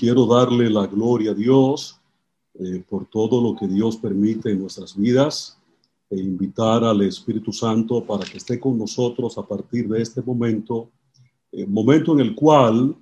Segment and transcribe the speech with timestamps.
[0.00, 2.00] quiero darle la gloria a Dios
[2.54, 5.58] eh, por todo lo que Dios permite en nuestras vidas
[6.08, 10.88] e invitar al Espíritu Santo para que esté con nosotros a partir de este momento,
[11.52, 12.96] eh, momento en el cual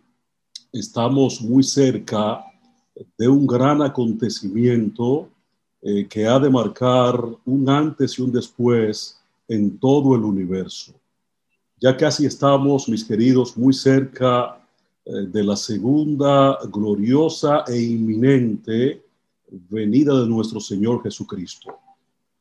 [0.73, 2.45] estamos muy cerca
[3.17, 5.29] de un gran acontecimiento
[5.81, 10.93] eh, que ha de marcar un antes y un después en todo el universo.
[11.81, 14.59] Ya casi estamos, mis queridos, muy cerca
[15.09, 19.03] de la segunda gloriosa e inminente
[19.71, 21.71] venida de nuestro Señor Jesucristo.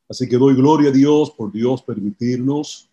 [0.06, 2.90] Así que doy gloria a Dios por Dios permitirnos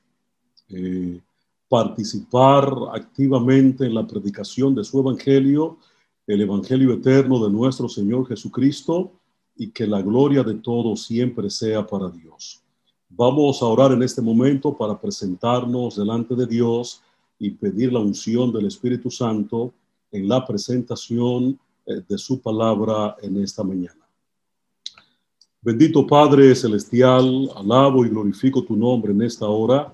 [0.69, 1.19] eh,
[1.67, 5.77] participar activamente en la predicación de su Evangelio,
[6.25, 9.11] el Evangelio eterno de nuestro Señor Jesucristo,
[9.57, 12.61] y que la gloria de todos siempre sea para Dios.
[13.09, 17.01] Vamos a orar en este momento para presentarnos delante de Dios
[17.39, 19.73] y pedir la unción del Espíritu Santo
[20.11, 24.07] en la presentación eh, de su palabra en esta mañana.
[25.61, 29.91] Bendito Padre Celestial, alabo y glorifico tu nombre en esta hora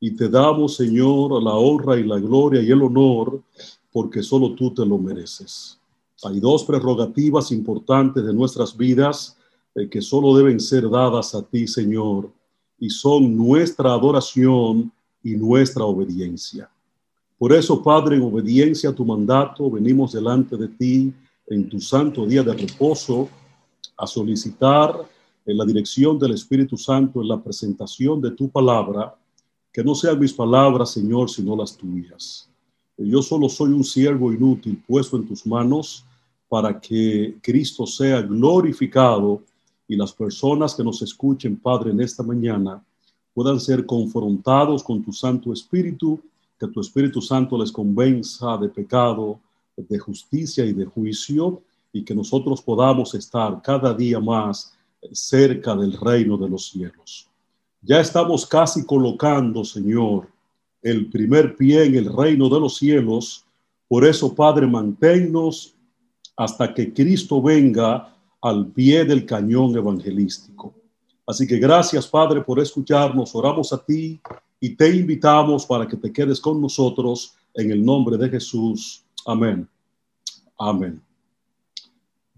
[0.00, 3.42] y te damos, Señor, la honra y la gloria y el honor
[3.90, 5.78] porque solo tú te lo mereces.
[6.24, 9.36] Hay dos prerrogativas importantes de nuestras vidas
[9.74, 12.30] eh, que solo deben ser dadas a ti, Señor,
[12.78, 14.92] y son nuestra adoración
[15.32, 16.70] y nuestra obediencia.
[17.38, 21.12] Por eso, Padre, en obediencia a tu mandato, venimos delante de ti
[21.46, 23.28] en tu santo día de reposo
[23.96, 25.06] a solicitar
[25.46, 29.16] en la dirección del Espíritu Santo en la presentación de tu palabra,
[29.72, 32.48] que no sean mis palabras, Señor, sino las tuyas.
[32.96, 36.04] Yo solo soy un siervo inútil puesto en tus manos
[36.48, 39.42] para que Cristo sea glorificado
[39.86, 42.82] y las personas que nos escuchen, Padre, en esta mañana
[43.38, 46.20] puedan ser confrontados con tu Santo Espíritu,
[46.58, 49.38] que tu Espíritu Santo les convenza de pecado,
[49.76, 54.74] de justicia y de juicio, y que nosotros podamos estar cada día más
[55.12, 57.28] cerca del reino de los cielos.
[57.80, 60.26] Ya estamos casi colocando, Señor,
[60.82, 63.44] el primer pie en el reino de los cielos.
[63.86, 65.76] Por eso, Padre, manténnos
[66.36, 68.12] hasta que Cristo venga
[68.42, 70.74] al pie del cañón evangelístico.
[71.28, 73.34] Así que gracias, Padre, por escucharnos.
[73.34, 74.18] Oramos a ti
[74.58, 79.04] y te invitamos para que te quedes con nosotros en el nombre de Jesús.
[79.26, 79.68] Amén.
[80.58, 81.02] Amén.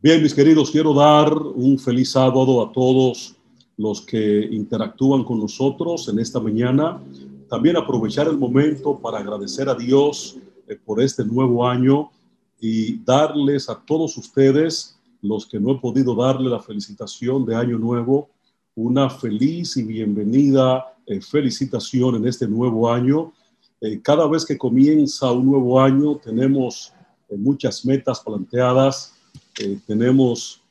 [0.02, 3.36] Bien, mis queridos, quiero dar un feliz sábado a todos
[3.76, 7.00] los que interactúan con nosotros en esta mañana.
[7.48, 10.36] También aprovechar el momento para agradecer a Dios
[10.66, 12.10] eh, por este nuevo año
[12.58, 17.78] y darles a todos ustedes, los que no he podido darle la felicitación de Año
[17.78, 18.28] Nuevo,
[18.74, 23.32] una feliz y bienvenida eh, felicitación en este nuevo año.
[23.80, 26.92] Eh, cada vez que comienza un nuevo año tenemos
[27.30, 29.14] muchas metas planteadas
[29.58, 30.62] eh, tenemos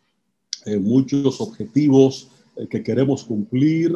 [0.65, 3.95] eh, muchos objetivos eh, que queremos cumplir,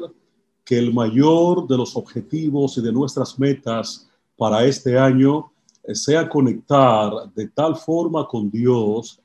[0.64, 5.52] que el mayor de los objetivos y de nuestras metas para este año
[5.94, 9.20] sea conectar de tal forma con Dios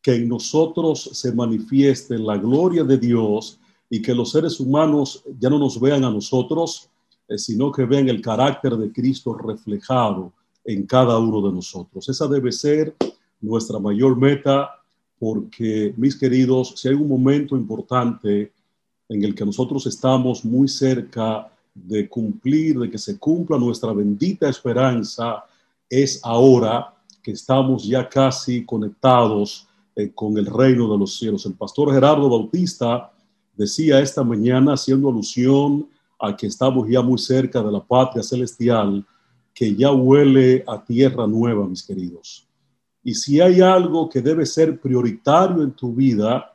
[0.00, 3.58] que en nosotros se manifieste la gloria de Dios
[3.90, 6.88] y que los seres humanos ya no nos vean a nosotros,
[7.36, 10.32] sino que vean el carácter de Cristo reflejado
[10.64, 12.08] en cada uno de nosotros.
[12.08, 12.94] Esa debe ser
[13.40, 14.70] nuestra mayor meta
[15.18, 18.52] porque, mis queridos, si hay un momento importante
[19.08, 24.48] en el que nosotros estamos muy cerca de cumplir, de que se cumpla nuestra bendita
[24.48, 25.44] esperanza,
[25.88, 29.66] es ahora que estamos ya casi conectados
[29.96, 31.46] eh, con el reino de los cielos.
[31.46, 33.12] El pastor Gerardo Bautista
[33.56, 35.88] decía esta mañana, haciendo alusión
[36.18, 39.04] a que estamos ya muy cerca de la patria celestial,
[39.52, 42.46] que ya huele a tierra nueva, mis queridos.
[43.02, 46.54] Y si hay algo que debe ser prioritario en tu vida,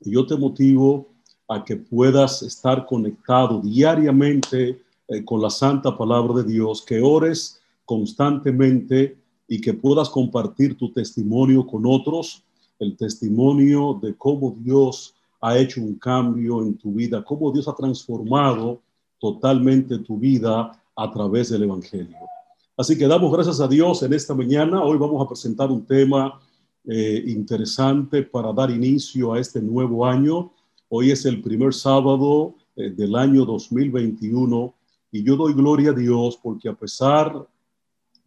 [0.00, 1.08] yo te motivo
[1.48, 7.60] a que puedas estar conectado diariamente eh, con la santa palabra de Dios, que ores
[7.84, 9.18] constantemente
[9.48, 12.44] y que puedas compartir tu testimonio con otros,
[12.78, 17.74] el testimonio de cómo Dios ha hecho un cambio en tu vida, cómo Dios ha
[17.74, 18.80] transformado
[19.18, 22.16] totalmente tu vida a través del Evangelio.
[22.76, 24.82] Así que damos gracias a Dios en esta mañana.
[24.82, 26.40] Hoy vamos a presentar un tema
[26.86, 30.50] eh, interesante para dar inicio a este nuevo año.
[30.88, 34.74] Hoy es el primer sábado eh, del año 2021
[35.12, 37.46] y yo doy gloria a Dios porque a pesar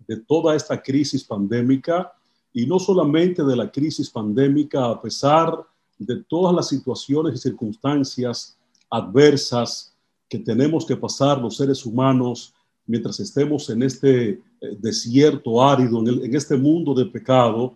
[0.08, 2.12] de toda esta crisis pandémica
[2.54, 5.66] y no solamente de la crisis pandémica, a pesar
[6.06, 8.58] de todas las situaciones y circunstancias
[8.90, 9.94] adversas
[10.30, 12.54] que tenemos que pasar los seres humanos
[12.86, 14.40] mientras estemos en este eh,
[14.80, 17.76] desierto árido, en, este mundo de pecado,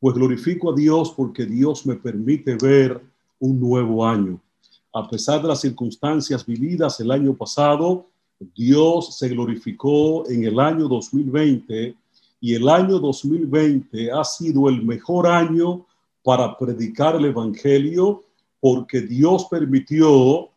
[0.00, 3.00] Pues glorifico a Dios porque Dios me permite ver
[3.40, 4.40] un nuevo año.
[4.92, 8.06] A pesar de las circunstancias vividas el año pasado,
[8.54, 11.96] Dios se glorificó en el año 2020
[12.40, 15.84] y el año 2020 ha sido el mejor año
[16.28, 18.22] para predicar el Evangelio
[18.60, 20.50] porque Dios permitió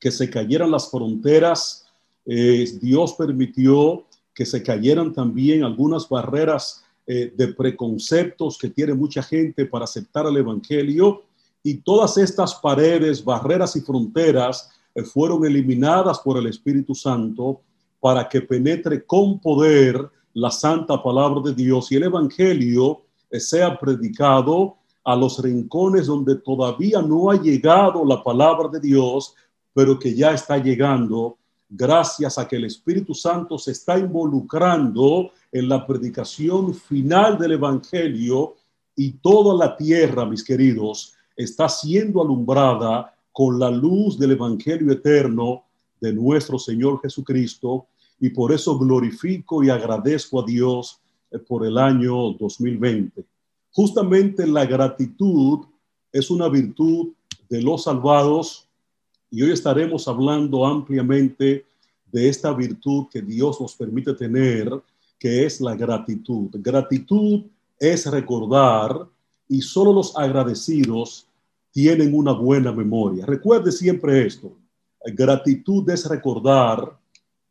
[0.00, 1.86] que se cayeran las fronteras,
[2.26, 9.22] eh, Dios permitió que se cayeran también algunas barreras eh, de preconceptos que tiene mucha
[9.22, 11.22] gente para aceptar el Evangelio
[11.62, 17.60] y todas estas paredes, barreras y fronteras eh, fueron eliminadas por el Espíritu Santo
[18.00, 24.78] para que penetre con poder la santa palabra de Dios y el Evangelio sea predicado
[25.04, 29.34] a los rincones donde todavía no ha llegado la palabra de Dios,
[29.72, 31.36] pero que ya está llegando
[31.68, 38.54] gracias a que el Espíritu Santo se está involucrando en la predicación final del Evangelio
[38.96, 45.64] y toda la tierra, mis queridos, está siendo alumbrada con la luz del Evangelio eterno
[46.00, 47.86] de nuestro Señor Jesucristo
[48.20, 51.00] y por eso glorifico y agradezco a Dios
[51.30, 53.24] eh, por el año 2020.
[53.74, 55.66] Justamente la gratitud
[56.12, 57.08] es una virtud
[57.48, 58.68] de los salvados
[59.32, 61.66] y hoy estaremos hablando ampliamente
[62.12, 64.70] de esta virtud que Dios nos permite tener,
[65.18, 66.50] que es la gratitud.
[66.52, 69.08] Gratitud es recordar
[69.48, 71.26] y solo los agradecidos
[71.72, 73.26] tienen una buena memoria.
[73.26, 74.56] Recuerde siempre esto.
[75.04, 76.96] Gratitud es recordar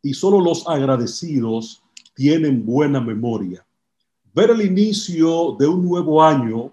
[0.01, 1.83] y solo los agradecidos
[2.13, 3.65] tienen buena memoria.
[4.33, 6.71] Ver el inicio de un nuevo año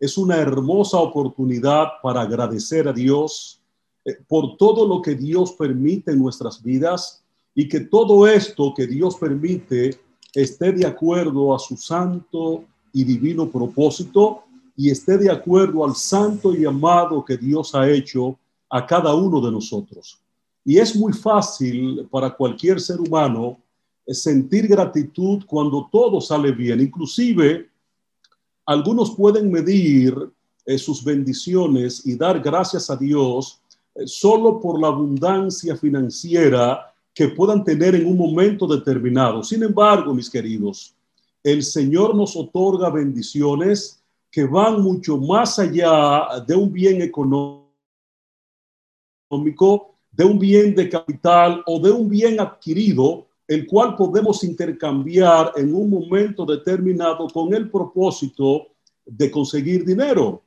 [0.00, 3.60] es una hermosa oportunidad para agradecer a Dios
[4.04, 7.22] eh, por todo lo que Dios permite en nuestras vidas
[7.54, 10.00] y que todo esto que Dios permite
[10.32, 12.64] esté de acuerdo a su santo
[12.94, 14.44] y divino propósito
[14.74, 18.38] y esté de acuerdo al santo y amado que Dios ha hecho
[18.70, 20.18] a cada uno de nosotros.
[20.64, 23.58] Y es muy fácil para cualquier ser humano
[24.06, 26.80] sentir gratitud cuando todo sale bien.
[26.80, 27.68] Inclusive,
[28.66, 30.14] algunos pueden medir
[30.64, 33.60] eh, sus bendiciones y dar gracias a Dios
[33.94, 39.42] eh, solo por la abundancia financiera que puedan tener en un momento determinado.
[39.42, 40.94] Sin embargo, mis queridos,
[41.42, 44.00] el Señor nos otorga bendiciones
[44.30, 47.66] que van mucho más allá de un bien económico,
[50.10, 55.74] de un bien de capital o de un bien adquirido, el cual podemos intercambiar en
[55.74, 58.68] un momento determinado con el propósito
[59.04, 60.42] de conseguir dinero.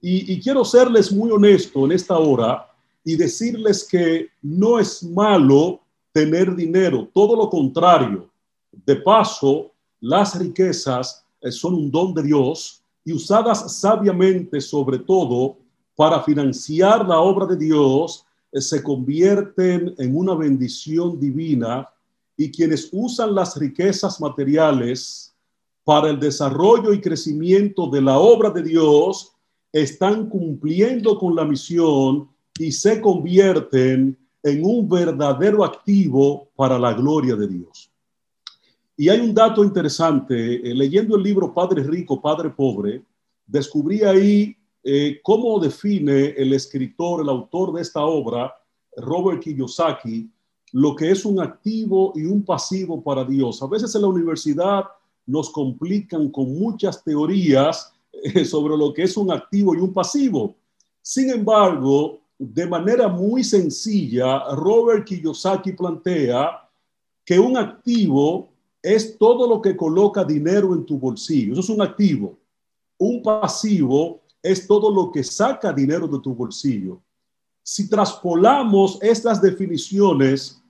[0.00, 2.68] Y, quiero serles muy honesto en esta hora
[3.04, 5.80] y decirles que no es malo
[6.12, 8.28] tener dinero, todo lo contrario.
[8.72, 15.58] De paso, las riquezas eh, son un don de Dios y usadas sabiamente, sobre todo
[15.94, 21.88] para financiar la obra de Dios, eh, se convierten en una bendición divina
[22.36, 25.34] y quienes usan las riquezas materiales
[25.84, 29.32] para el desarrollo y crecimiento de la obra de Dios
[29.72, 37.36] están cumpliendo con la misión y se convierten en un verdadero activo para la gloria
[37.36, 37.90] de Dios.
[38.96, 43.02] Y hay un dato interesante, eh, leyendo el libro Padre Rico, Padre Pobre,
[43.46, 48.54] descubrí ahí eh, cómo define el escritor, el autor de esta obra,
[48.96, 50.30] Robert Kiyosaki,
[50.72, 53.62] lo que es un activo y un pasivo para Dios.
[53.62, 54.84] A veces en la universidad
[55.26, 60.56] nos complican con muchas teorías eh, sobre lo que es un activo y un pasivo.
[61.00, 66.68] Sin embargo, de manera muy sencilla, Robert Kiyosaki plantea
[67.24, 68.48] que un activo
[68.82, 71.52] es todo lo que coloca dinero en tu bolsillo.
[71.52, 72.38] Eso es un activo.
[72.98, 77.00] Un pasivo es todo lo que saca dinero de tu bolsillo.
[77.62, 80.61] Si traspolamos estas definiciones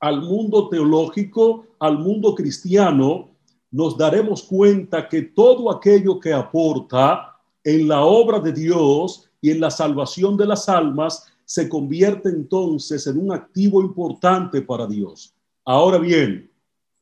[0.00, 3.30] al mundo teológico, al mundo cristiano,
[3.70, 9.60] nos daremos cuenta que todo aquello que aporta en la obra de Dios y en
[9.60, 15.34] la salvación de las almas se convierte entonces en un activo importante para Dios.
[15.64, 16.50] Ahora bien,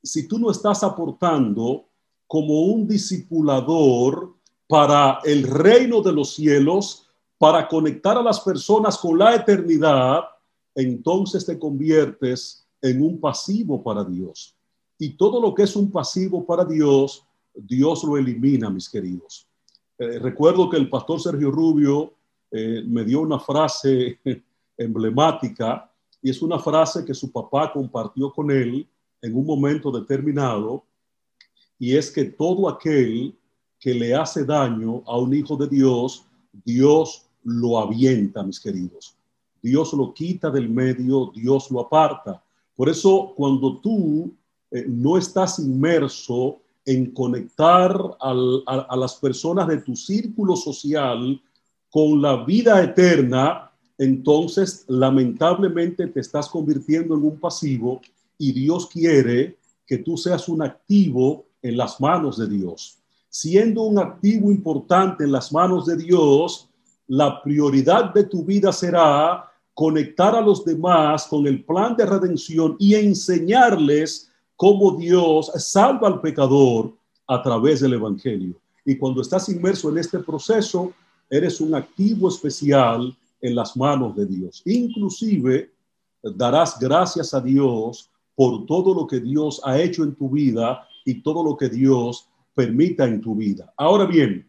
[0.02, 1.86] si tú no estás aportando
[2.26, 4.34] como un discipulador
[4.68, 10.24] para el reino de los cielos, para conectar a las personas con la eternidad,
[10.74, 14.54] entonces te conviertes en un pasivo para Dios.
[14.98, 19.46] Y todo lo que es un pasivo para Dios, Dios lo elimina, mis queridos.
[19.98, 22.14] Eh, recuerdo que el pastor Sergio Rubio
[22.50, 24.18] eh, me dio una frase
[24.76, 25.90] emblemática
[26.22, 28.86] y es una frase que su papá compartió con él
[29.22, 30.84] en un momento determinado
[31.78, 33.34] y es que todo aquel
[33.78, 36.24] que le hace daño a un hijo de Dios,
[36.64, 39.16] Dios lo avienta, mis queridos.
[39.62, 42.42] Dios lo quita del medio, Dios lo aparta.
[42.76, 44.32] Por eso, cuando tú
[44.70, 51.40] eh, no estás inmerso en conectar a, las personas de tu círculo social
[51.90, 58.00] con la vida eterna, entonces lamentablemente te estás convirtiendo en un pasivo
[58.38, 62.98] y Dios quiere que tú seas un activo en las manos de Dios.
[63.28, 66.68] Siendo un activo importante en las manos de Dios,
[67.08, 72.76] la prioridad de tu vida será conectar a los demás con el plan de redención
[72.78, 78.58] y enseñarles cómo Dios salva al pecador a través del Evangelio.
[78.86, 80.94] Y cuando estás inmerso en este proceso,
[81.28, 84.62] eres un activo especial en las manos de Dios.
[84.64, 85.70] Inclusive
[86.22, 91.20] darás gracias a Dios por todo lo que Dios ha hecho en tu vida y
[91.20, 93.74] todo lo que Dios permita en tu vida.
[93.76, 94.48] Ahora bien,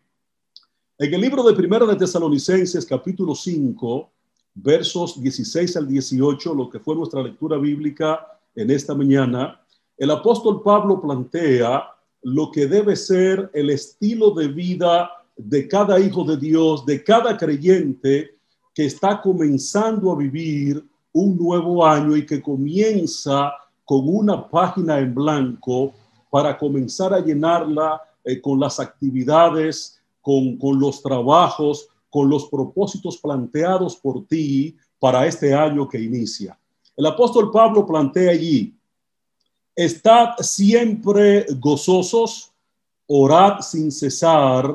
[0.98, 4.10] en el libro de Primera de Tesalonicenses, capítulo 5,
[4.61, 9.61] versos 16 al 18, lo que fue nuestra lectura bíblica en esta mañana,
[9.97, 11.83] el apóstol Pablo plantea
[12.23, 17.37] lo que debe ser el estilo de vida de cada hijo de Dios, de cada
[17.37, 18.31] creyente
[18.73, 20.83] que está comenzando a vivir
[21.13, 23.53] un nuevo año y que comienza
[23.85, 25.93] con una página en blanco
[26.29, 33.17] para comenzar a llenarla eh, con las actividades, con, con los trabajos, con los propósitos
[33.17, 36.57] planteados por ti para este año que inicia.
[36.95, 38.73] El apóstol Pablo plantea allí,
[39.75, 42.51] Estad siempre gozosos,
[43.05, 44.73] orad sin cesar,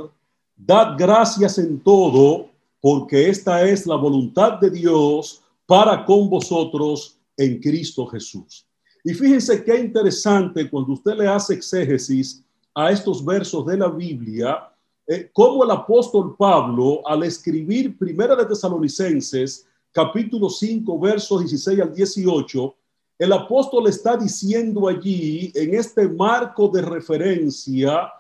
[0.57, 7.61] dad gracias en todo, porque esta es la voluntad de Dios para con vosotros en
[7.61, 8.65] Cristo Jesús.
[9.03, 14.72] Y fíjense qué interesante cuando usted le hace exégesis a estos versos de la Biblia,
[15.07, 21.95] eh, como el apóstol Pablo, al escribir Primera de Tesalonicenses, capítulo 5, versos 16 al
[21.95, 22.75] 18,
[23.19, 28.13] el apóstol está diciendo allí, en este marco de referencia,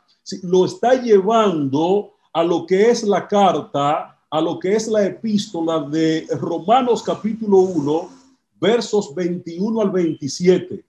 [0.42, 5.80] lo está llevando a lo que es la carta, a lo que es la epístola
[5.80, 8.08] de Romanos capítulo 1,
[8.60, 10.84] versos 21 al 27.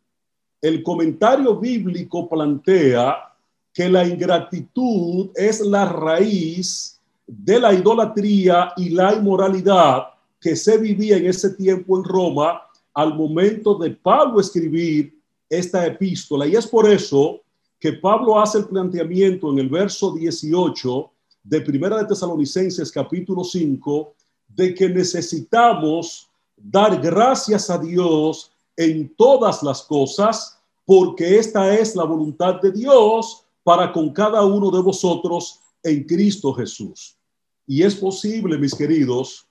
[0.62, 3.33] El comentario bíblico plantea
[3.74, 10.04] que la ingratitud es la raíz de la idolatría y la inmoralidad
[10.40, 12.62] que se vivía en ese tiempo en Roma
[12.94, 15.18] al momento de Pablo escribir
[15.50, 16.46] esta epístola.
[16.46, 17.42] Y es por eso
[17.80, 21.12] que Pablo hace el planteamiento en el verso 18
[21.44, 24.14] de Primera de Tesalonicenses capítulo 5
[24.50, 32.04] de que necesitamos dar gracias a Dios en todas las cosas porque esta es la
[32.04, 37.18] voluntad de Dios para con cada uno de vosotros en Cristo Jesús.
[37.66, 39.48] Y es posible, mis queridos,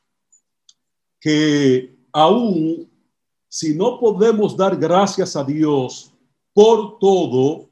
[1.20, 2.90] que aún
[3.48, 6.10] si no podemos dar gracias a Dios
[6.54, 7.68] por todo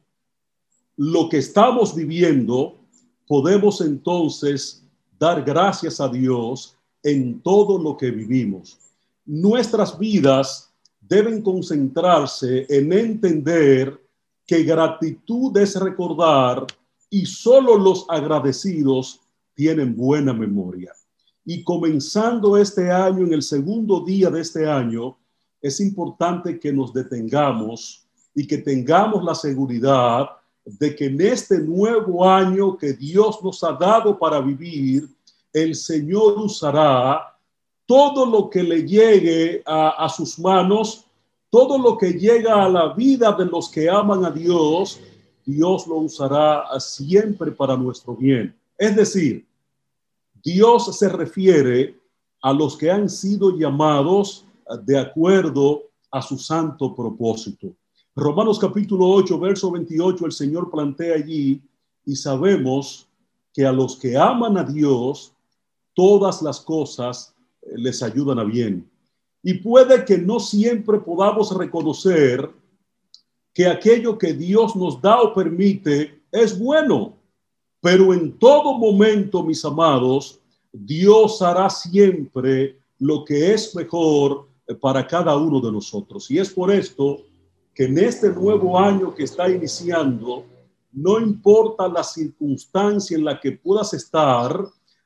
[0.96, 2.78] lo que estamos viviendo,
[3.26, 4.84] podemos entonces
[5.18, 8.78] dar gracias a Dios en todo lo que vivimos.
[9.24, 10.70] Nuestras vidas
[11.00, 13.98] deben concentrarse en entender
[14.50, 16.66] que gratitud es recordar
[17.08, 19.20] y solo los agradecidos
[19.54, 20.92] tienen buena memoria.
[21.44, 25.16] Y comenzando este año, en el segundo día de este año,
[25.62, 28.04] es importante que nos detengamos
[28.34, 30.30] y que tengamos la seguridad
[30.64, 35.08] de que en este nuevo año que Dios nos ha dado para vivir,
[35.52, 37.38] el Señor usará
[37.86, 41.06] todo lo que le llegue a, sus manos,
[41.50, 45.00] todo lo que llega a la vida de los que aman a Dios,
[45.44, 48.54] Dios lo usará siempre para nuestro bien.
[48.78, 49.46] Es decir,
[50.42, 51.98] Dios se refiere
[52.40, 54.46] a los que han sido llamados
[54.84, 57.72] de acuerdo a su santo propósito.
[58.16, 61.60] Romanos capítulo 8, verso 28, el Señor plantea allí,
[62.04, 63.06] y sabemos
[63.52, 65.32] que a los que aman a Dios,
[65.94, 67.34] todas las cosas
[67.76, 68.89] les ayudan a bien.
[69.42, 72.50] Y puede que no siempre podamos reconocer
[73.52, 77.16] que aquello que Dios nos da o permite es bueno,
[77.80, 80.40] pero en todo momento, mis amados,
[80.72, 84.46] Dios hará siempre lo que es mejor
[84.80, 86.30] para cada uno de nosotros.
[86.30, 87.24] Y es por esto
[87.74, 90.44] que en este nuevo año que está iniciando,
[90.92, 94.64] no importa la circunstancia en la que puedas estar,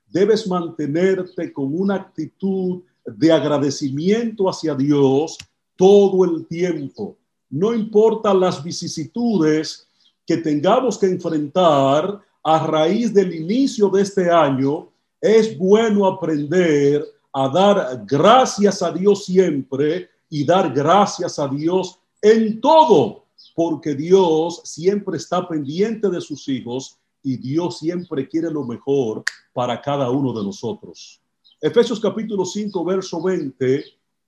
[0.08, 5.38] debes mantenerte con una actitud de agradecimiento hacia Dios
[5.76, 7.16] todo el tiempo.
[7.50, 9.86] No importa las vicisitudes
[10.26, 17.48] que tengamos que enfrentar, a raíz del inicio de este año, es bueno aprender a
[17.48, 25.16] dar gracias a Dios siempre y dar gracias a Dios en todo, porque Dios siempre
[25.16, 30.44] está pendiente de sus hijos y Dios siempre quiere lo mejor para cada uno de
[30.44, 31.20] nosotros.
[31.64, 33.84] Efesios capítulo 5, verso 20,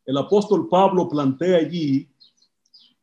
[0.07, 2.09] el apóstol Pablo plantea allí,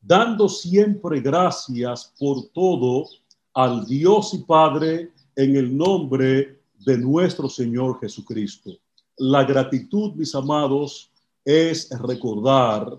[0.02, 3.06] dando siempre gracias por todo
[3.54, 8.72] al Dios y Padre en el nombre de nuestro Señor Jesucristo.
[9.20, 11.12] La gratitud, mis amados,
[11.46, 12.98] es recordar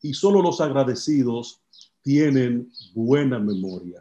[0.00, 1.58] y solo los agradecidos
[2.00, 4.00] tienen buena memoria.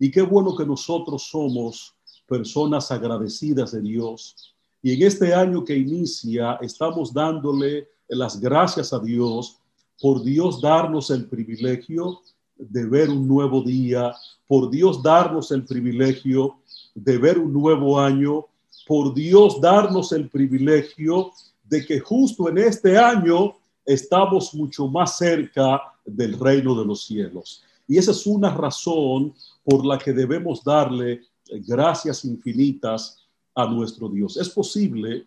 [0.00, 1.94] Y qué bueno que nosotros somos
[2.26, 4.53] personas agradecidas de Dios.
[4.84, 9.56] Y en este año que inicia, estamos dándole las gracias a Dios
[9.98, 12.20] por Dios darnos el privilegio
[12.58, 14.12] de ver un nuevo día,
[14.46, 16.56] por Dios darnos el privilegio
[16.94, 18.44] de ver un nuevo año,
[18.86, 21.30] por Dios darnos el privilegio
[21.62, 27.62] de que justo en este año estamos mucho más cerca del reino de los cielos.
[27.88, 29.32] Y esa es una razón
[29.64, 31.22] por la que debemos darle
[31.66, 33.23] gracias infinitas
[33.54, 34.36] a nuestro Dios.
[34.36, 35.26] Es posible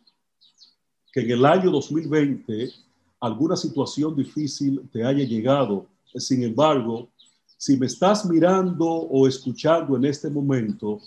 [1.11, 2.71] que en el año 2020
[3.19, 5.85] alguna situación difícil te haya llegado.
[6.15, 7.09] Sin embargo,
[7.57, 10.99] si me estás mirando o escuchando en este momento,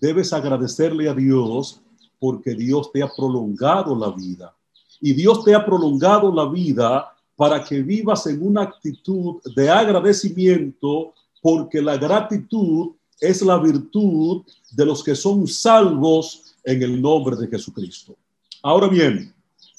[0.00, 1.80] debes agradecerle a Dios
[2.18, 4.54] porque Dios te ha prolongado la vida.
[5.00, 11.12] Y Dios te ha prolongado la vida para que vivas en una actitud de agradecimiento,
[11.42, 17.46] porque la gratitud es la virtud de los que son salvos en el nombre de
[17.46, 18.16] Jesucristo.
[18.60, 19.32] Ahora bien,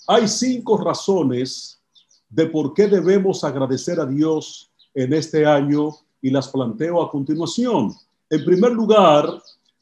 [0.08, 1.80] hay cinco razones
[2.30, 5.90] de por qué debemos agradecer a Dios en este año
[6.22, 7.94] y las planteo a continuación.
[8.30, 9.26] En primer lugar,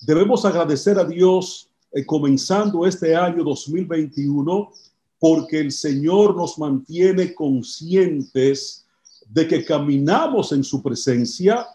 [0.02, 4.72] debemos agradecer a Dios eh, comenzando este año 2021
[5.20, 8.86] porque el Señor nos mantiene conscientes
[9.30, 11.68] de que caminamos en su presencia.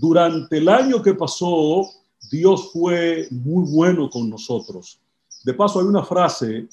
[0.00, 1.88] Durante el año que pasó,
[2.32, 4.98] Dios fue muy bueno con nosotros.
[5.44, 6.66] De paso, hay una frase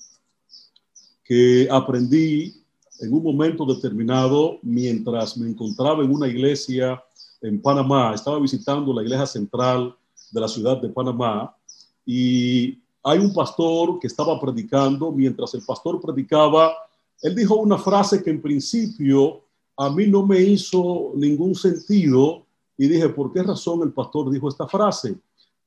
[1.21, 2.63] que aprendí
[3.01, 7.03] en un momento determinado mientras me encontraba en una iglesia
[7.41, 8.13] en Panamá.
[8.15, 9.93] Estaba visitando la iglesia central
[10.31, 11.53] de la ciudad de Panamá
[12.05, 16.71] y hay un pastor que estaba predicando, mientras el pastor predicaba,
[17.21, 19.41] él dijo una frase que en principio
[19.75, 22.45] a mí no me hizo ningún sentido
[22.77, 25.17] y dije, ¿por qué razón el pastor dijo esta frase?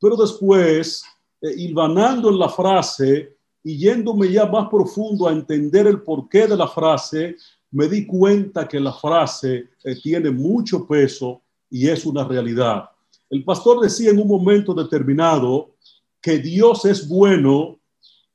[0.03, 1.05] Pero después,
[1.41, 6.57] eh, hilvanando en la frase y yéndome ya más profundo a entender el porqué de
[6.57, 7.37] la frase,
[7.71, 12.91] me di cuenta que la frase eh, tiene mucho peso y es una realidad.
[13.31, 15.71] El pastor decía en un momento determinado,
[16.21, 17.79] que Dios es bueno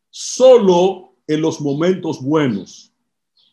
[0.09, 2.93] solo en los momentos buenos,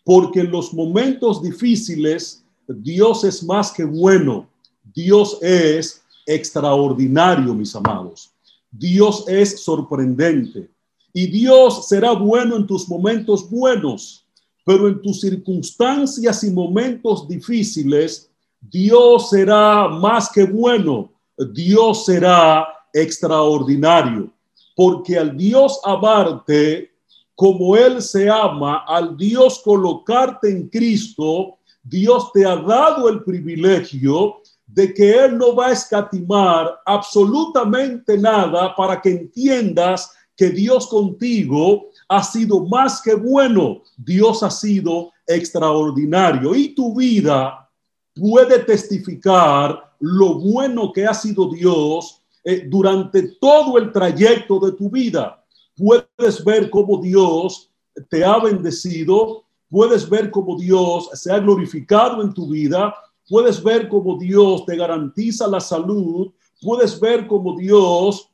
[0.05, 4.48] porque en los momentos difíciles Dios es más que bueno,
[4.83, 8.31] Dios es extraordinario, mis amados.
[8.71, 10.69] Dios es sorprendente
[11.13, 14.27] y Dios será bueno en tus momentos buenos,
[14.65, 21.13] pero en tus circunstancias y momentos difíciles, Dios será más que bueno,
[21.53, 24.31] Dios será extraordinario,
[24.75, 26.91] porque al Dios amarte
[27.37, 34.41] como Él se ama, al Dios colocarte en Cristo, Dios te ha dado el privilegio
[34.75, 41.91] de que Él no va a escatimar absolutamente nada para que entiendas que Dios contigo
[42.09, 47.71] ha sido más que bueno, Dios ha sido extraordinario y tu vida
[48.15, 54.91] puede testificar lo bueno que ha sido Dios eh, durante todo el trayecto de tu
[54.91, 55.41] vida.
[55.77, 57.71] Puedes ver cómo Dios
[58.11, 62.93] te ha bendecido, puedes ver cómo Dios se ha glorificado en tu vida,
[63.29, 68.29] puedes ver cómo Dios te garantiza la salud, puedes ver cómo Dios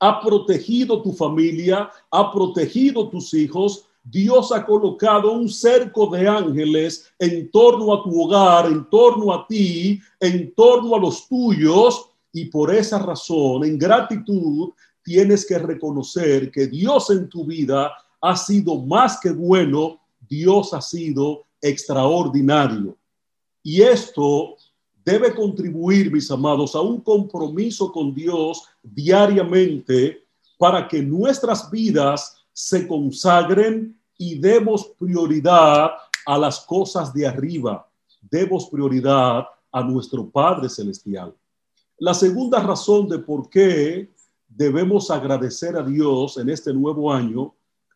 [0.00, 7.06] ha protegido tu familia, ha protegido tus hijos, Dios ha colocado un cerco de ángeles
[7.18, 12.46] en torno a tu hogar, en torno a ti, en torno a los tuyos, y
[12.46, 14.70] por esa razón, en gratitud,
[15.04, 20.80] tienes que reconocer que Dios en tu vida ha sido más que bueno, Dios ha
[20.80, 22.96] sido extraordinario.
[23.62, 24.56] Y esto
[25.04, 30.24] debe contribuir, mis amados, a un compromiso con Dios diariamente
[30.58, 35.90] para que nuestras vidas se consagren y demos prioridad
[36.26, 37.88] a las cosas de arriba.
[38.20, 41.34] Demos prioridad a nuestro Padre Celestial.
[41.98, 44.10] La segunda razón de por qué
[44.48, 47.54] debemos agradecer a Dios en este nuevo año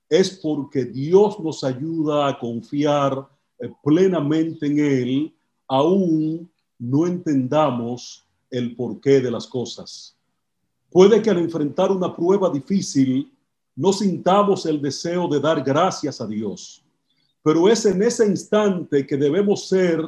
[0.09, 5.36] es porque Dios nos ayuda a confiar eh, plenamente en Él,
[5.69, 10.17] aún no entendamos el porqué de las cosas.
[10.91, 13.33] Puede que al enfrentar una prueba difícil
[13.75, 16.83] no sintamos el deseo de dar gracias a Dios,
[17.43, 20.01] pero es en ese instante que debemos ser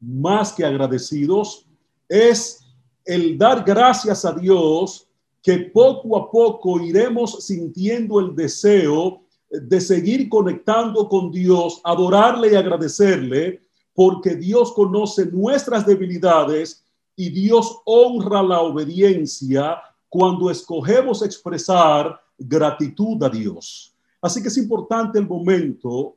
[0.00, 1.66] más que agradecidos,
[2.08, 2.60] es
[3.04, 5.08] el dar gracias a Dios
[5.42, 12.54] que poco a poco iremos sintiendo el deseo de seguir conectando con Dios, adorarle y
[12.54, 13.60] agradecerle,
[13.94, 16.84] porque Dios conoce nuestras debilidades
[17.16, 23.94] y Dios honra la obediencia cuando escogemos expresar gratitud a Dios.
[24.20, 26.16] Así que es importante el momento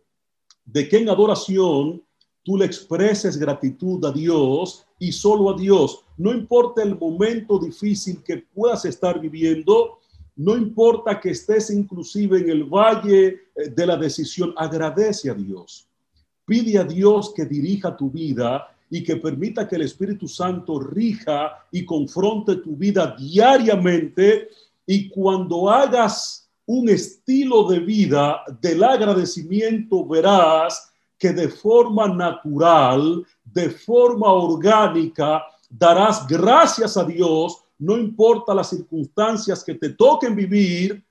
[0.66, 2.02] de que en adoración
[2.44, 6.04] tú le expreses gratitud a Dios y solo a Dios.
[6.18, 10.00] No importa el momento difícil que puedas estar viviendo,
[10.36, 15.87] no importa que estés inclusive en el valle eh, de la decisión, agradece a Dios.
[16.48, 21.68] Pide a Dios que dirija tu vida y que permita que el Espíritu Santo rija
[21.72, 24.48] y confronte tu vida diariamente.
[24.86, 33.70] Y cuando hagas un estilo de vida del agradecimiento, verás que de forma natural, de
[33.70, 41.04] forma orgánica, darás gracias a Dios no importa las circunstancias que te toquen vivir,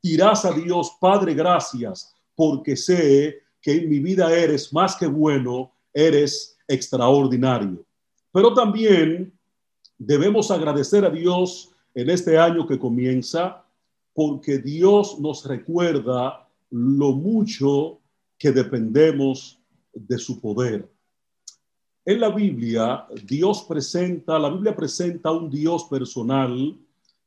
[0.00, 5.72] dirás a Dios, Padre, gracias, porque sé que en mi vida eres más que bueno,
[5.92, 7.84] eres extraordinario.
[8.30, 9.36] Pero también
[9.98, 13.64] debemos agradecer a Dios en este año que comienza,
[14.14, 17.98] porque Dios nos recuerda lo mucho
[18.38, 19.58] que dependemos
[19.92, 20.88] de su poder.
[22.04, 26.78] En la Biblia, Dios presenta, la Biblia presenta un Dios personal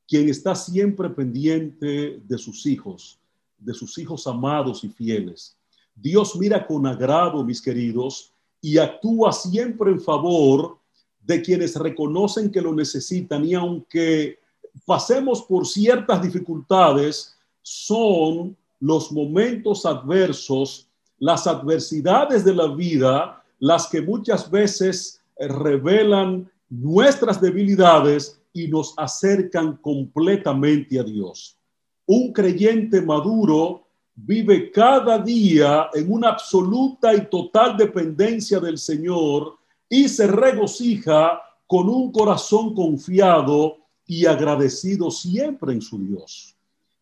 [0.07, 3.19] quien está siempre pendiente de sus hijos,
[3.57, 5.58] de sus hijos amados y fieles.
[6.01, 10.77] Dios mira con agrado, mis queridos, y actúa siempre en favor
[11.21, 14.39] de quienes reconocen que lo necesitan y aunque
[14.85, 20.87] pasemos por ciertas dificultades, son los momentos adversos,
[21.19, 28.93] las adversidades de la vida las que muchas veces eh, revelan nuestras debilidades y nos
[28.97, 31.57] acercan completamente a Dios.
[32.05, 33.85] Un creyente maduro
[34.25, 41.89] vive cada día en una absoluta y total dependencia del Señor y se regocija con
[41.89, 46.55] un corazón confiado y agradecido siempre en su Dios.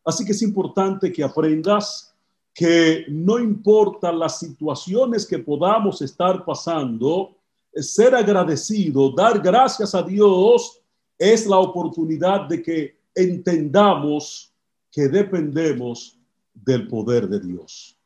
[0.04, 2.14] Así que es importante que aprendas
[2.54, 7.36] que no importa las situaciones que podamos estar pasando,
[7.74, 10.82] ser agradecido, dar gracias a Dios
[11.18, 14.52] es la oportunidad de que entendamos
[14.92, 16.17] que dependemos
[16.64, 17.98] del poder de Dios.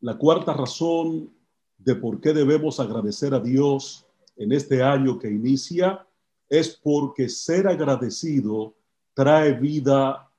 [0.00, 1.30] La cuarta razón
[1.78, 6.06] de por qué debemos agradecer a Dios en este año que inicia
[6.48, 8.74] es porque ser agradecido
[9.14, 10.30] trae vida,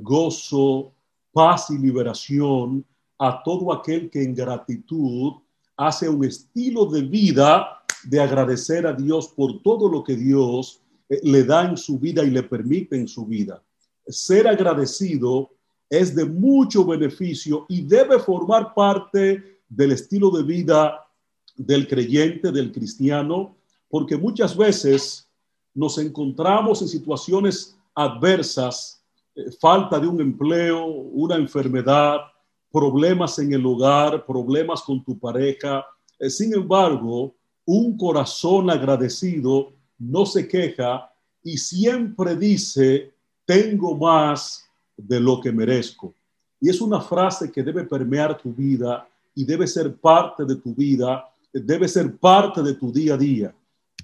[0.00, 0.92] gozo,
[1.32, 2.84] paz y liberación
[3.18, 5.34] a todo aquel que en gratitud
[5.76, 11.20] hace un estilo de vida de agradecer a Dios por todo lo que Dios eh,
[11.22, 13.62] le da en su vida y le permite en su vida.
[14.06, 15.50] Ser agradecido
[15.90, 21.04] es de mucho beneficio y debe formar parte del estilo de vida
[21.56, 23.56] del creyente, del cristiano,
[23.88, 25.28] porque muchas veces
[25.74, 29.02] nos encontramos en situaciones adversas,
[29.34, 32.18] eh, falta de un empleo, una enfermedad,
[32.70, 35.84] problemas en el hogar, problemas con tu pareja.
[36.20, 43.12] Eh, sin embargo, un corazón agradecido no se queja y siempre dice,
[43.44, 44.69] tengo más
[45.06, 46.14] de lo que merezco.
[46.60, 50.74] Y es una frase que debe permear tu vida y debe ser parte de tu
[50.74, 53.54] vida, debe ser parte de tu día a día.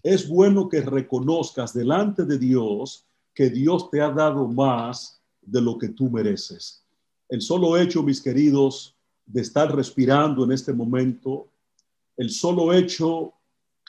[0.02, 3.04] Es bueno que reconozcas delante de Dios
[3.34, 6.82] que Dios te ha dado más de lo que tú mereces.
[7.28, 8.94] El solo hecho, mis queridos,
[9.26, 11.48] de estar respirando en este momento,
[12.16, 13.32] el solo hecho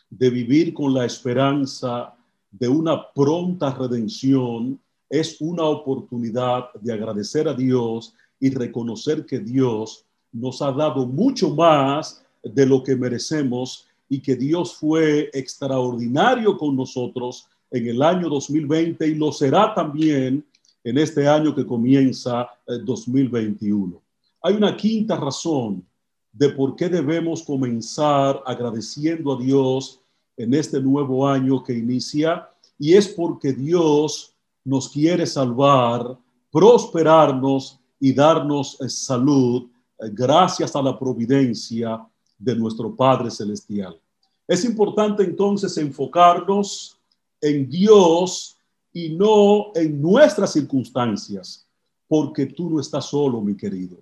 [0.10, 2.14] de vivir con la esperanza
[2.52, 10.06] de una pronta redención es una oportunidad de agradecer a Dios y reconocer que Dios
[10.32, 16.76] nos ha dado mucho más de lo que merecemos y que Dios fue extraordinario con
[16.76, 20.46] nosotros en el año 2020 y lo será también
[20.84, 23.96] en este año que comienza 2021.
[23.96, 24.00] Eh,
[24.44, 25.84] Hay una quinta razón
[26.32, 30.00] de por qué debemos comenzar agradeciendo a Dios
[30.38, 34.37] en este nuevo año que inicia y es porque Dios
[34.68, 36.18] nos quiere salvar
[36.52, 39.68] prosperarnos y darnos eh, salud
[40.00, 42.06] eh, gracias a la providencia
[42.38, 44.00] de nuestro Padre Celestial.
[44.48, 46.98] Es importante entonces enfocarnos
[47.42, 48.58] en Dios
[48.94, 51.68] y no en nuestras circunstancias,
[52.08, 53.98] porque tú no estás solo, mi querido.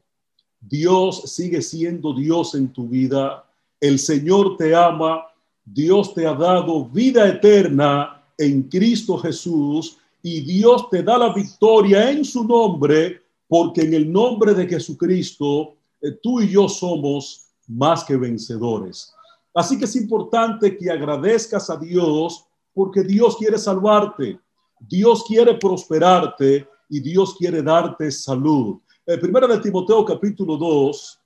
[0.59, 3.45] Dios sigue siendo Dios en tu vida.
[3.79, 5.25] El Señor te ama.
[5.63, 9.97] Dios te ha dado vida eterna en Cristo Jesús
[10.27, 15.75] y Dios te da la victoria en su nombre, porque en el nombre de Jesucristo
[16.01, 19.13] eh, tú y yo somos más que vencedores.
[19.53, 24.39] Así que es importante que agradezcas a Dios porque Dios quiere salvarte,
[24.79, 28.79] Dios quiere prosperarte y Dios quiere darte salud.
[29.05, 31.19] El primero de Timoteo capítulo 2,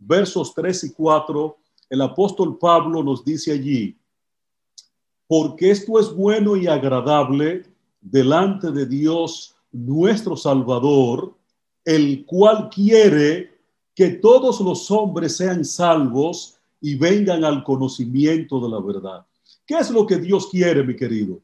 [0.00, 1.56] versos 3 y 4,
[1.88, 3.96] el apóstol Pablo nos dice allí,
[5.28, 7.69] porque esto es bueno y agradable
[8.00, 11.34] delante de Dios nuestro Salvador,
[11.84, 13.50] el cual quiere
[13.94, 19.26] que todos los hombres sean salvos y vengan al conocimiento de la verdad.
[19.66, 21.40] ¿Qué es lo que Dios quiere, mi querido?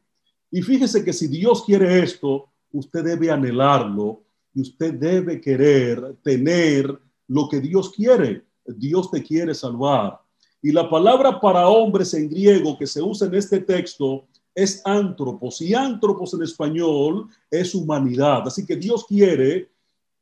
[0.51, 4.23] Y fíjese que si Dios quiere esto, usted debe anhelarlo
[4.55, 8.45] y usted debe querer tener lo que Dios quiere.
[8.65, 10.21] Dios te quiere salvar.
[10.63, 15.61] Y la palabra para hombres en griego que se usa en este texto es antropos
[15.61, 18.43] y antropos en español es humanidad.
[18.47, 19.69] Así que Dios quiere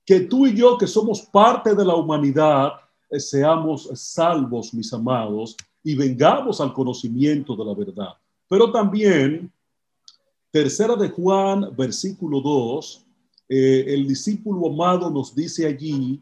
[0.04, 2.72] que tú y yo, que somos parte de la humanidad,
[3.08, 8.14] eh, seamos salvos, mis amados, y vengamos al conocimiento de la verdad.
[8.48, 9.52] Pero también,
[10.50, 13.06] tercera de Juan, versículo 2,
[13.48, 16.20] eh, el discípulo amado nos dice allí,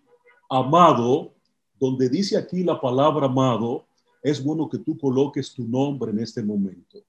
[0.50, 1.32] amado,
[1.80, 3.86] donde dice aquí la palabra amado,
[4.22, 7.02] es bueno que tú coloques tu nombre en este momento.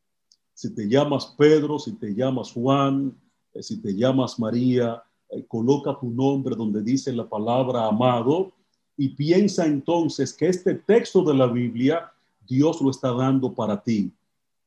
[0.53, 3.15] Si te llamas Pedro, si te llamas Juan,
[3.53, 5.03] eh, si te llamas María,
[5.47, 8.51] coloca tu nombre donde dice la palabra amado
[8.95, 12.11] y piensa entonces que este texto de la Biblia
[12.47, 14.11] Dios lo está dando para ti,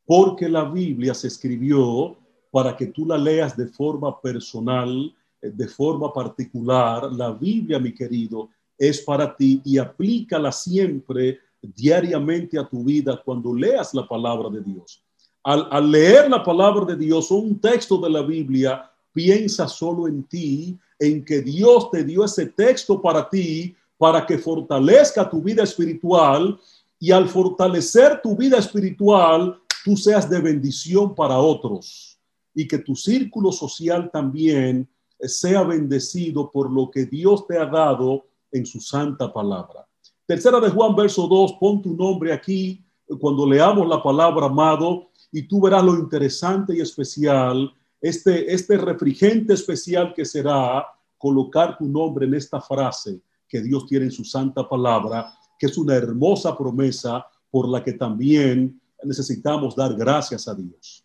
[0.05, 2.17] porque la Biblia se escribió
[2.51, 7.13] para que tú la leas de forma personal, eh, de forma particular.
[7.13, 13.55] La Biblia, mi querido, es para ti y aplícala siempre, diariamente a tu vida cuando
[13.55, 15.03] leas la palabra de Dios.
[15.49, 20.25] Al, leer la palabra de Dios o un texto de la Biblia, piensa solo en
[20.25, 25.63] ti, en que Dios te dio ese texto para ti para que fortalezca tu vida
[25.63, 26.59] espiritual
[26.99, 32.19] y al fortalecer tu vida espiritual, tú seas de bendición para otros
[32.53, 34.89] y que tu círculo social también
[35.21, 39.87] sea bendecido por lo que Dios te ha dado en su santa palabra.
[40.27, 42.85] Tercera de Juan, verso 2, pon tu nombre aquí
[43.21, 47.71] cuando leamos la palabra amado y tú verás lo interesante y especial,
[48.01, 50.87] este, este refrigente especial que será
[51.19, 55.77] colocar tu nombre en esta frase que Dios tiene en su santa palabra, que es
[55.77, 61.05] una hermosa promesa por la que también necesitamos dar gracias a Dios.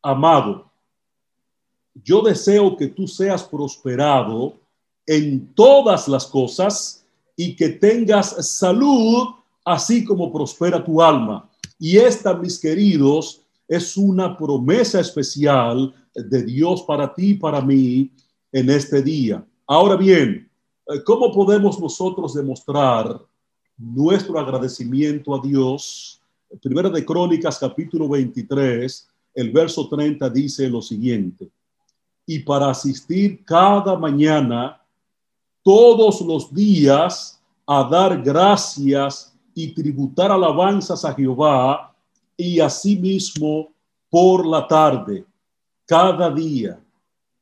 [0.00, 0.72] Amado,
[2.02, 4.54] yo deseo que tú seas prosperado
[5.06, 7.04] en todas las cosas
[7.36, 9.34] y que tengas salud,
[9.66, 11.50] así como prospera tu alma.
[11.78, 18.10] Y esta, mis queridos, es una promesa especial de Dios para ti y para mí
[18.52, 19.44] en este día.
[19.66, 20.46] Ahora bien,
[20.88, 23.20] eh, ¿Cómo podemos nosotros demostrar
[23.76, 26.20] nuestro agradecimiento a Dios?
[26.62, 31.50] Primera de Crónicas, capítulo 23, el verso 30 dice lo siguiente.
[32.24, 34.80] Y para asistir cada mañana,
[35.64, 41.95] todos los días, a dar gracias y tributar alabanzas a Jehová,
[42.36, 43.68] y asimismo
[44.10, 45.24] por la tarde,
[45.86, 46.80] cada día,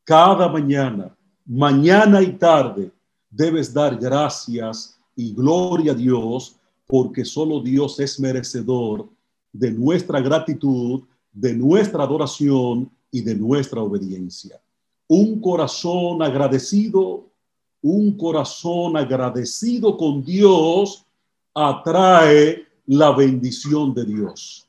[0.04, 2.90] cada mañana, mañana y tarde,
[3.30, 9.08] debes dar gracias y gloria a Dios porque solo Dios es merecedor
[9.52, 11.02] de nuestra gratitud,
[11.32, 14.60] de nuestra adoración y de nuestra obediencia.
[15.08, 17.26] Un corazón agradecido,
[17.82, 21.04] un corazón agradecido con Dios
[21.54, 24.63] atrae la bendición de Dios.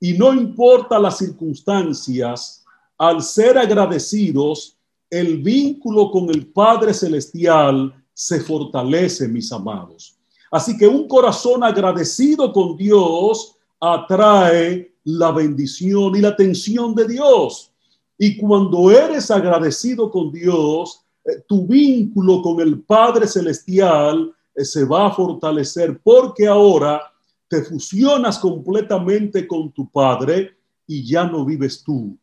[0.00, 2.64] Y no importa las circunstancias,
[2.98, 4.76] al ser agradecidos,
[5.10, 10.16] el vínculo con el Padre Celestial se fortalece, mis amados.
[10.50, 17.70] Así que un corazón agradecido con Dios atrae la bendición y la atención de Dios.
[18.18, 24.84] Y cuando eres agradecido con Dios, eh, tu vínculo con el Padre Celestial eh, se
[24.84, 27.02] va a fortalecer porque ahora
[27.48, 30.56] te fusionas completamente con tu Padre
[30.86, 32.16] y ya no vives tú.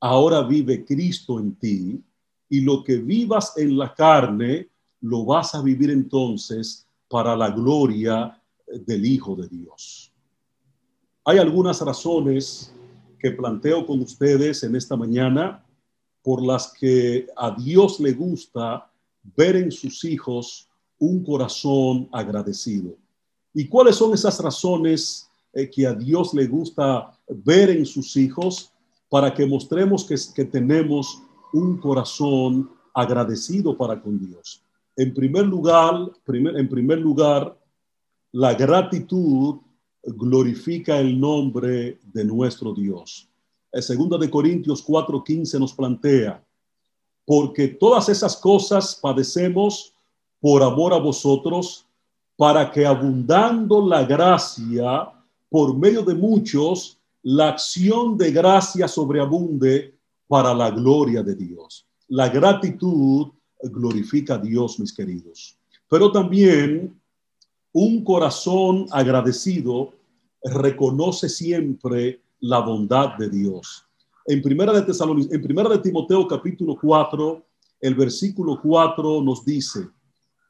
[0.00, 2.02] Ahora vive Cristo en ti
[2.48, 4.68] y lo que vivas en la carne,
[5.00, 8.40] lo vas a vivir entonces para la gloria
[8.86, 10.12] del Hijo de Dios.
[11.24, 12.72] Hay algunas razones
[13.18, 15.64] que planteo con ustedes en esta mañana
[16.22, 18.90] por las que a Dios le gusta
[19.36, 22.96] ver en sus hijos un corazón agradecido.
[23.58, 28.70] ¿Y cuáles son esas razones eh, que a Dios le gusta ver en sus hijos
[29.08, 31.22] para que mostremos que, tenemos
[31.54, 34.62] un corazón agradecido para con Dios?
[34.94, 37.58] En primer lugar, primer, en primer lugar,
[38.32, 39.56] la gratitud
[40.02, 43.26] glorifica el nombre de nuestro Dios.
[43.72, 46.44] El segunda de Corintios 4:15 nos plantea,
[47.24, 49.94] porque todas esas cosas padecemos
[50.40, 51.85] por amor a vosotros,
[52.36, 55.10] para que abundando la gracia
[55.48, 61.86] por medio de muchos, la acción de gracia sobreabunde para la gloria de Dios.
[62.08, 63.28] La gratitud
[63.62, 65.56] glorifica a Dios, mis queridos.
[65.88, 67.00] Pero también
[67.72, 69.92] un corazón agradecido
[70.42, 73.84] reconoce siempre la bondad de Dios.
[74.26, 77.42] En primera de en primera de Timoteo capítulo 4,
[77.80, 79.88] el versículo 4 nos dice,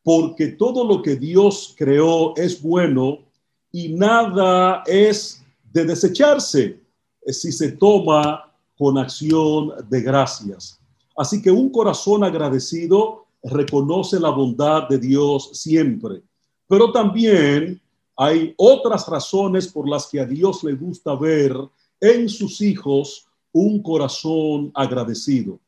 [0.06, 3.24] porque todo lo que Dios creó es bueno
[3.72, 6.78] y nada es de desecharse
[7.26, 10.78] si se toma con acción de gracias.
[11.16, 16.22] Así que un corazón agradecido reconoce la bondad de Dios siempre,
[16.68, 17.82] pero también
[18.16, 21.52] hay otras razones por las que a Dios le gusta ver
[22.00, 25.58] en sus hijos un corazón agradecido.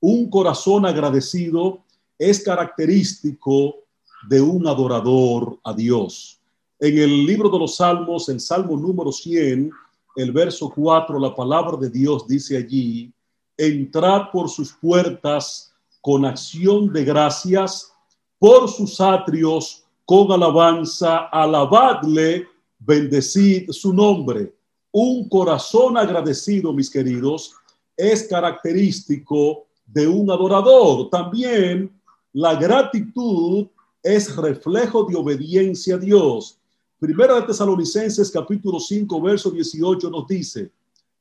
[0.00, 1.82] Un corazón agradecido
[2.18, 3.85] es característico
[4.28, 6.40] de un adorador a Dios.
[6.78, 9.70] En el libro de los Salmos, el Salmo número 100,
[10.16, 13.12] el verso 4, la palabra de Dios dice allí,
[13.56, 17.92] entrad por sus puertas con acción de gracias,
[18.38, 22.46] por sus atrios con alabanza, alabadle,
[22.78, 24.54] bendecid su nombre.
[24.92, 27.54] Un corazón agradecido, mis queridos,
[27.96, 31.10] es característico de un adorador.
[31.10, 31.90] También
[32.32, 33.66] la gratitud
[34.06, 36.56] es reflejo de obediencia a Dios.
[36.96, 40.70] Primera de Tesalonicenses capítulo 5, verso 18 nos dice,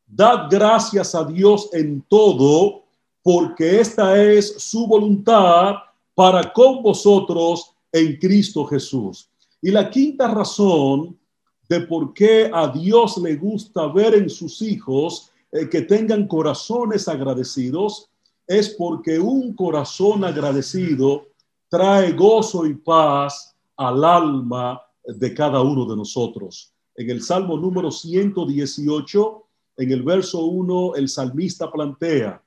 [0.06, 2.84] dad gracias a Dios en todo,
[3.24, 5.78] porque esta es su voluntad
[6.14, 9.30] para con vosotros en Cristo Jesús.
[9.64, 11.18] Y la quinta razón
[11.68, 17.08] de por qué a Dios le gusta ver en sus hijos eh, que tengan corazones
[17.08, 18.12] agradecidos
[18.46, 21.26] es porque un corazón agradecido
[21.70, 26.74] trae gozo y paz al alma de cada uno de nosotros.
[26.96, 29.44] En el Salmo número 118,
[29.78, 32.42] en el verso 1, el salmista plantea,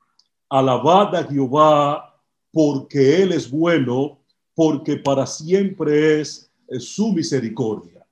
[0.48, 4.18] alabad a Jehová porque Él es bueno
[4.54, 6.50] porque para siempre es,
[6.80, 8.04] su misericordia.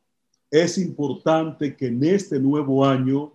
[0.50, 3.32] Es importante que en este nuevo año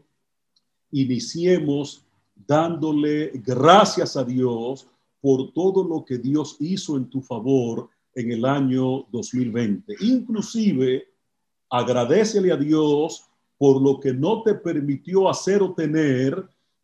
[0.91, 2.03] iniciemos
[2.47, 4.87] dándole gracias a Dios
[5.21, 9.95] por todo lo que Dios hizo en tu favor en el año 2020.
[10.01, 11.07] Inclusive,
[11.69, 13.23] agradecele a Dios
[13.57, 16.43] por lo que no te permitió hacer o tener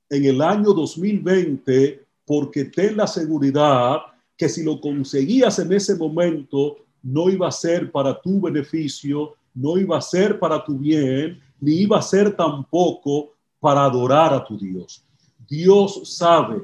[0.09, 3.97] en el año 2020, porque ten la seguridad
[4.37, 9.77] que si lo conseguías en ese momento, no iba a ser para tu beneficio, no
[9.77, 14.57] iba a ser para tu bien, ni iba a ser tampoco para adorar a tu
[14.57, 15.03] Dios.
[15.49, 16.63] Dios sabe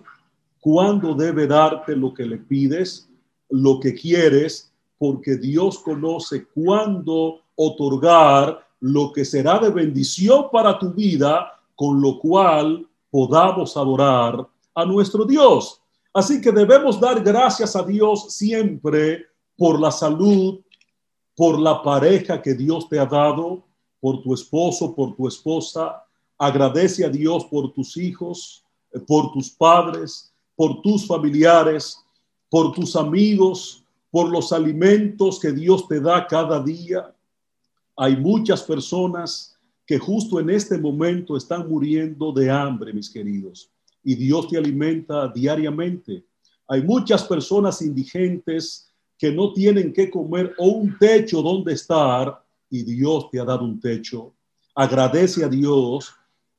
[0.63, 3.09] cuándo debe darte lo que le pides,
[3.49, 10.93] lo que quieres, porque Dios conoce cuándo otorgar lo que será de bendición para tu
[10.93, 15.81] vida, con lo cual podamos adorar a nuestro Dios.
[16.13, 19.25] Así que debemos dar gracias a Dios siempre
[19.57, 20.61] por la salud,
[21.35, 23.65] por la pareja que Dios te ha dado,
[23.99, 26.05] por tu esposo, por tu esposa.
[26.37, 31.97] Agradece a Dios por tus hijos, eh, por tus padres, por tus familiares,
[32.49, 37.13] por tus amigos, por los alimentos que Dios te da cada día.
[37.95, 43.69] Hay muchas personas que justo en este momento están muriendo de hambre, mis queridos
[44.03, 46.25] y Dios te alimenta diariamente.
[46.67, 52.83] Hay muchas personas indigentes que no tienen que comer o un techo donde estar y
[52.83, 54.33] Dios te ha dado un techo.
[54.75, 56.13] Agradece a Dios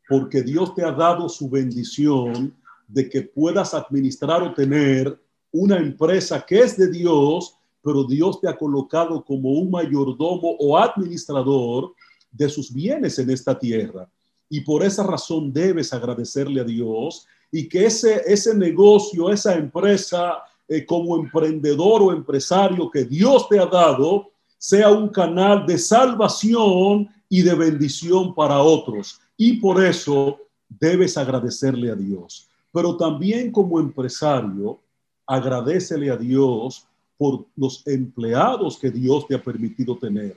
[0.08, 2.54] porque Dios te ha dado su bendición
[2.86, 5.18] de que puedas administrar o tener
[5.52, 10.76] una empresa que es de Dios, pero Dios te ha colocado como un mayordomo o
[10.76, 11.92] administrador
[12.32, 14.08] de sus bienes en esta tierra.
[14.48, 20.38] Y por esa razón debes agradecerle a Dios y que ese, ese negocio, esa empresa
[20.66, 27.08] eh, como emprendedor o empresario que Dios te ha dado sea un canal de salvación
[27.28, 29.20] y de bendición para otros.
[29.36, 32.48] Y por eso debes agradecerle a Dios.
[32.74, 34.80] Pero también como empresario,
[35.24, 36.84] agradecele a Dios
[37.16, 40.36] por los empleados que Dios te ha permitido tener,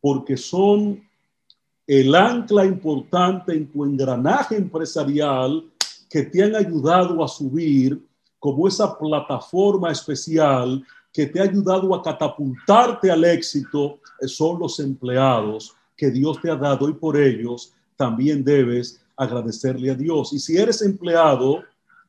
[0.00, 1.06] porque son
[1.86, 5.62] el ancla importante en tu engranaje empresarial
[6.08, 8.02] que te han ayudado a subir
[8.38, 14.80] como esa plataforma especial que te ha ayudado a catapultarte al éxito, eh, son los
[14.80, 20.32] empleados que Dios te ha dado y por ellos también debes agradecerle a Dios.
[20.32, 21.64] Y si eres empleado,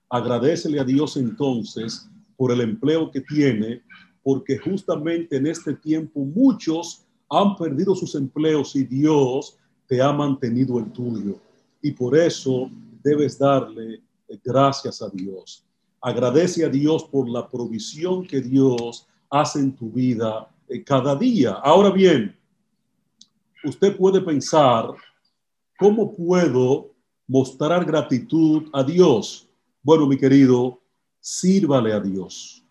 [0.10, 2.07] agradecele a Dios entonces
[2.38, 3.82] por el empleo que tiene,
[4.24, 9.57] porque justamente en este tiempo muchos han perdido sus empleos y Dios
[9.88, 11.39] te ha mantenido el tuyo.
[11.82, 12.70] Y por eso
[13.03, 14.01] debes darle
[14.43, 15.66] gracias a Dios.
[15.99, 21.53] Agradece a Dios por la provisión que Dios hace en tu vida eh, cada día.
[21.64, 22.36] Ahora bien,
[23.64, 24.93] usted puede pensar,
[25.78, 26.89] ¿cómo puedo
[27.30, 29.47] mostrar gratitud a Dios?
[29.84, 30.82] Bueno, mi querido,
[31.19, 32.63] sírvale a Dios.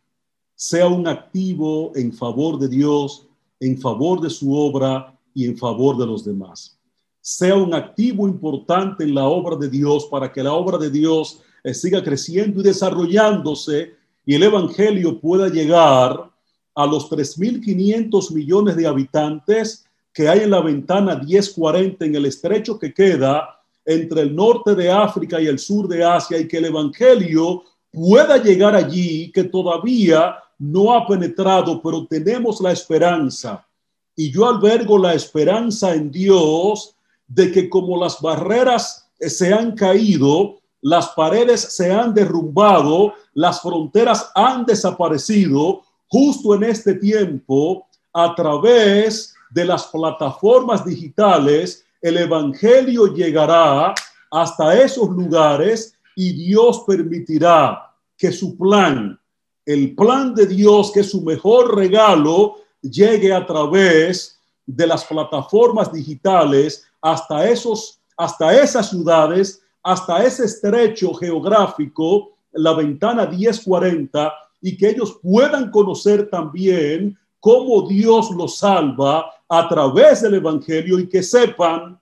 [0.56, 3.28] Sea un activo en favor de Dios,
[3.60, 6.76] en favor de su obra y en favor de los demás.
[7.20, 11.40] Sea un activo importante en la obra de Dios para que la obra de Dios
[11.62, 13.94] eh, siga creciendo y desarrollándose
[14.26, 16.32] y el Evangelio pueda llegar
[16.74, 22.76] a los 3.500 millones de habitantes que hay en la ventana 1040 en el estrecho
[22.76, 23.57] que queda
[23.90, 28.36] entre el norte de África y el sur de Asia y que el Evangelio pueda
[28.36, 33.66] llegar allí, que todavía no ha penetrado, pero tenemos la esperanza.
[34.14, 40.58] Y yo albergo la esperanza en Dios de que como las barreras se han caído,
[40.82, 49.34] las paredes se han derrumbado, las fronteras han desaparecido, justo en este tiempo, a través
[49.48, 53.94] de las plataformas digitales, el Evangelio llegará
[54.30, 59.18] hasta esos lugares y Dios permitirá que su plan,
[59.64, 65.92] el plan de Dios, que es su mejor regalo, llegue a través de las plataformas
[65.92, 74.90] digitales hasta esos, hasta esas ciudades hasta ese estrecho geográfico, la ventana 1040, y que
[74.90, 81.98] ellos puedan conocer también cómo Dios los salva a través del Evangelio y que sepan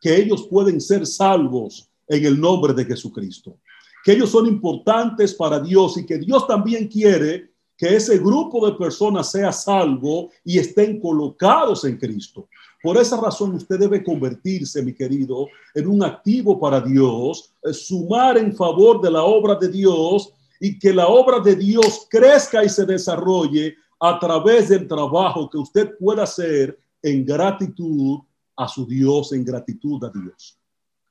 [0.00, 3.56] que ellos pueden ser salvos en el nombre de Jesucristo,
[4.04, 8.76] que ellos son importantes para Dios y que Dios también quiere que ese grupo de
[8.76, 12.48] personas sea salvo y estén colocados en Cristo.
[12.82, 18.38] Por esa razón usted debe convertirse, mi querido, en un activo para Dios, eh, sumar
[18.38, 22.68] en favor de la obra de Dios y que la obra de Dios crezca y
[22.68, 28.18] se desarrolle a través del trabajo que usted pueda hacer en gratitud
[28.56, 30.58] a su Dios, en gratitud a Dios.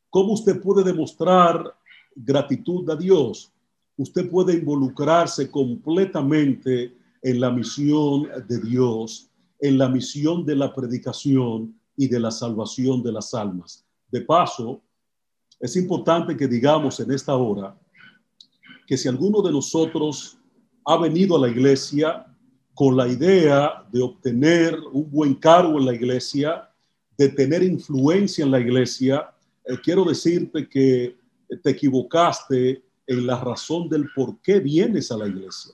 [0.09, 1.73] ¿Cómo usted puede demostrar
[2.15, 3.51] gratitud a Dios?
[3.95, 9.31] Usted puede involucrarse completamente en la misión de Dios
[9.61, 13.85] en la misión de la predicación y de la salvación de las almas.
[14.09, 14.81] De paso,
[15.59, 17.79] es importante que digamos en esta hora
[18.87, 20.37] que si alguno de nosotros
[20.83, 22.25] ha venido a la iglesia
[22.73, 26.69] con la idea de obtener un buen cargo en la iglesia,
[27.17, 29.29] de tener influencia en la iglesia,
[29.65, 31.15] eh, quiero decirte que
[31.61, 35.73] te equivocaste en la razón del por qué vienes a la iglesia.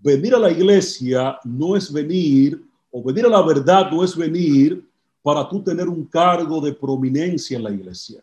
[0.00, 4.88] Venir a la iglesia no es venir o venir a la verdad no es venir
[5.20, 8.22] para tú tener un cargo de prominencia en la iglesia,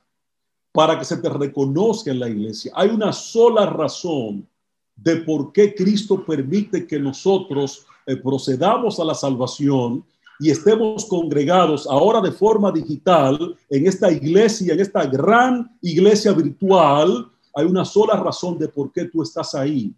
[0.72, 2.72] para que se te reconozca en la iglesia.
[2.76, 4.47] Hay una sola razón
[4.95, 10.03] de por qué Cristo permite que nosotros eh, procedamos a la salvación
[10.39, 17.30] y estemos congregados ahora de forma digital en esta iglesia, en esta gran iglesia virtual.
[17.53, 19.93] Hay una sola razón de por qué tú estás ahí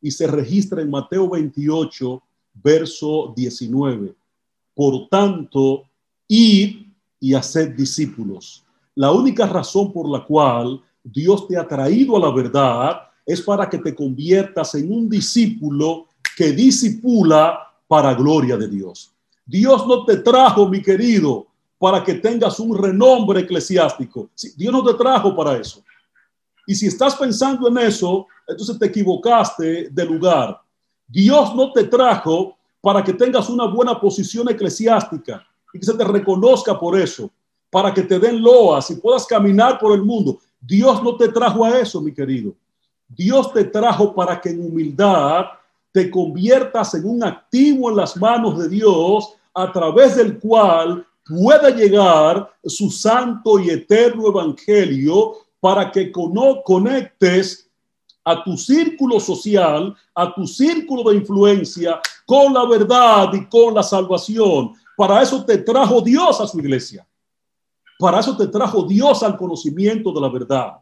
[0.00, 2.22] y se registra en Mateo 28,
[2.62, 4.14] verso 19.
[4.74, 5.84] Por tanto,
[6.28, 6.86] id
[7.18, 8.64] y haced discípulos.
[8.94, 13.68] La única razón por la cual Dios te ha traído a la verdad es para
[13.68, 16.06] que te conviertas en un discípulo
[16.36, 19.10] que disipula para gloria de Dios.
[19.46, 21.46] Dios no te trajo, mi querido,
[21.78, 24.28] para que tengas un renombre eclesiástico.
[24.54, 25.82] Dios no te trajo para eso.
[26.66, 30.60] Y si estás pensando en eso, entonces te equivocaste de lugar.
[31.08, 36.04] Dios no te trajo para que tengas una buena posición eclesiástica y que se te
[36.04, 37.30] reconozca por eso,
[37.70, 40.38] para que te den loas y puedas caminar por el mundo.
[40.60, 42.54] Dios no te trajo a eso, mi querido.
[43.08, 45.46] Dios te trajo para que en humildad
[45.96, 51.70] te conviertas en un activo en las manos de Dios a través del cual pueda
[51.70, 57.70] llegar su santo y eterno evangelio para que conectes
[58.22, 63.82] a tu círculo social, a tu círculo de influencia con la verdad y con la
[63.82, 64.74] salvación.
[64.98, 67.08] Para eso te trajo Dios a su iglesia.
[67.98, 70.72] Para eso te trajo Dios al conocimiento de la verdad.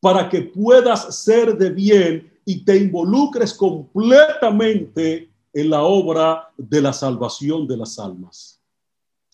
[0.00, 6.94] Para que puedas ser de bien y te involucres completamente en la obra de la
[6.94, 8.58] salvación de las almas.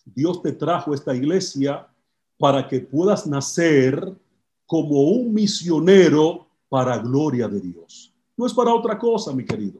[0.03, 1.87] Dios te trajo esta iglesia
[2.37, 4.13] para que puedas nacer
[4.65, 8.13] como un misionero para gloria de Dios.
[8.35, 9.79] No es para otra cosa, mi querido.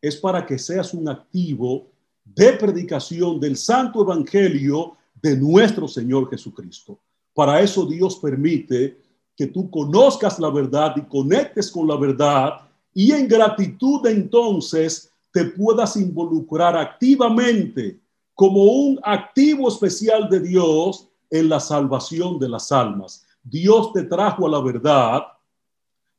[0.00, 1.90] Es para que seas un activo
[2.24, 6.98] de predicación del santo evangelio de nuestro Señor Jesucristo.
[7.34, 9.01] Para eso Dios permite
[9.36, 12.60] que tú conozcas la verdad y conectes con la verdad
[12.94, 17.98] y en gratitud entonces te puedas involucrar activamente
[18.34, 23.24] como un activo especial de Dios en la salvación de las almas.
[23.42, 25.22] Dios te trajo a la verdad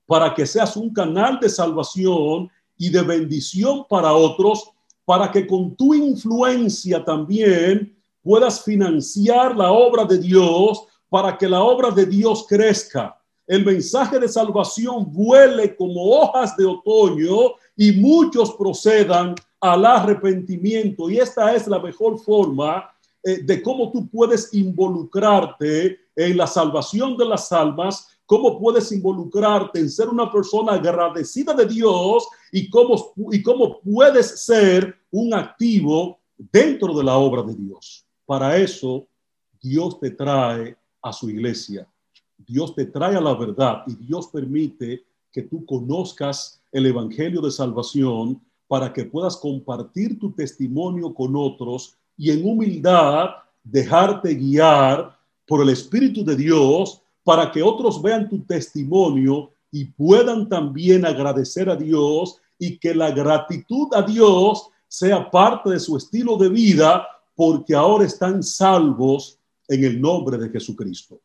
[0.05, 4.71] para que seas un canal de salvación y de bendición para otros,
[5.05, 11.61] para que con tu influencia también puedas financiar la obra de Dios, para que la
[11.61, 13.15] obra de Dios crezca.
[13.45, 21.11] El mensaje de salvación vuele como hojas de otoño y muchos procedan al arrepentimiento.
[21.11, 22.89] Y esta es la mejor forma
[23.21, 29.81] eh, de cómo tú puedes involucrarte en la salvación de las almas, cómo puedes involucrarte
[29.81, 36.17] en ser una persona agradecida de Dios y cómo, y cómo puedes ser un activo
[36.35, 38.03] dentro de la obra de Dios.
[38.25, 39.05] Para eso,
[39.61, 41.87] Dios te trae a su iglesia.
[42.37, 47.51] Dios te trae a la verdad y Dios permite que tú conozcas el Evangelio de
[47.51, 53.29] Salvación para que puedas compartir tu testimonio con otros y en humildad
[53.63, 60.47] dejarte guiar por el Espíritu de Dios para que otros vean tu testimonio y puedan
[60.49, 66.37] también agradecer a Dios y que la gratitud a Dios sea parte de su estilo
[66.37, 71.21] de vida porque ahora están salvos en el nombre de Jesucristo.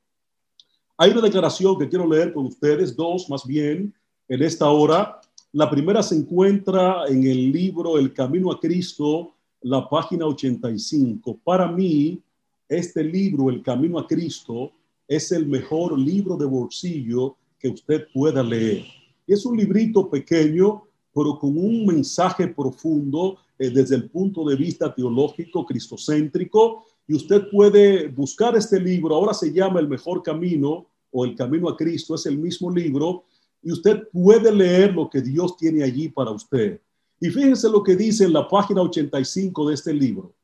[0.97, 3.95] Hay una declaración que quiero leer con ustedes, dos más bien,
[4.29, 5.21] en esta hora.
[5.53, 11.39] La primera se encuentra en el libro El Camino a Cristo, la página 85.
[11.45, 12.21] Para mí,
[12.69, 14.73] este libro, El Camino a Cristo,
[15.07, 18.85] es el mejor libro de bolsillo que usted pueda leer.
[19.27, 20.85] Es un librito pequeño,
[21.15, 27.49] pero con un mensaje profundo eh, desde el punto de vista teológico, cristocéntrico, y usted
[27.51, 32.15] puede buscar este libro, ahora se llama El Mejor Camino o El Camino a Cristo,
[32.15, 33.25] es el mismo libro,
[33.63, 36.81] y usted puede leer lo que Dios tiene allí para usted.
[37.19, 40.35] Y fíjense lo que dice en la página 85 de este libro.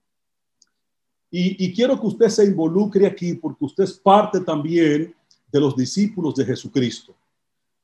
[1.36, 5.12] Y, quiero que usted se involucre aquí porque usted es parte también
[5.50, 7.14] de los discípulos de Jesucristo.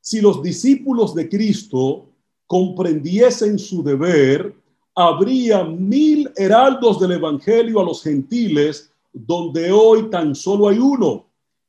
[0.00, 2.08] Si los discípulos de Cristo
[2.46, 4.54] comprendiesen su deber,
[4.94, 11.26] habría mil heraldos del Evangelio a los gentiles, donde hoy tan solo hay uno.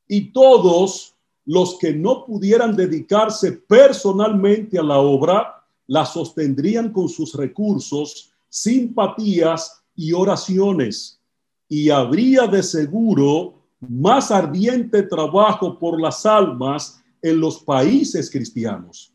[0.08, 1.14] Y todos
[1.44, 9.82] los que no pudieran dedicarse personalmente a la obra, la sostendrían con sus recursos, simpatías
[9.96, 11.18] y oraciones
[11.72, 19.11] y habría de seguro más ardiente trabajo por las almas en los países cristianos.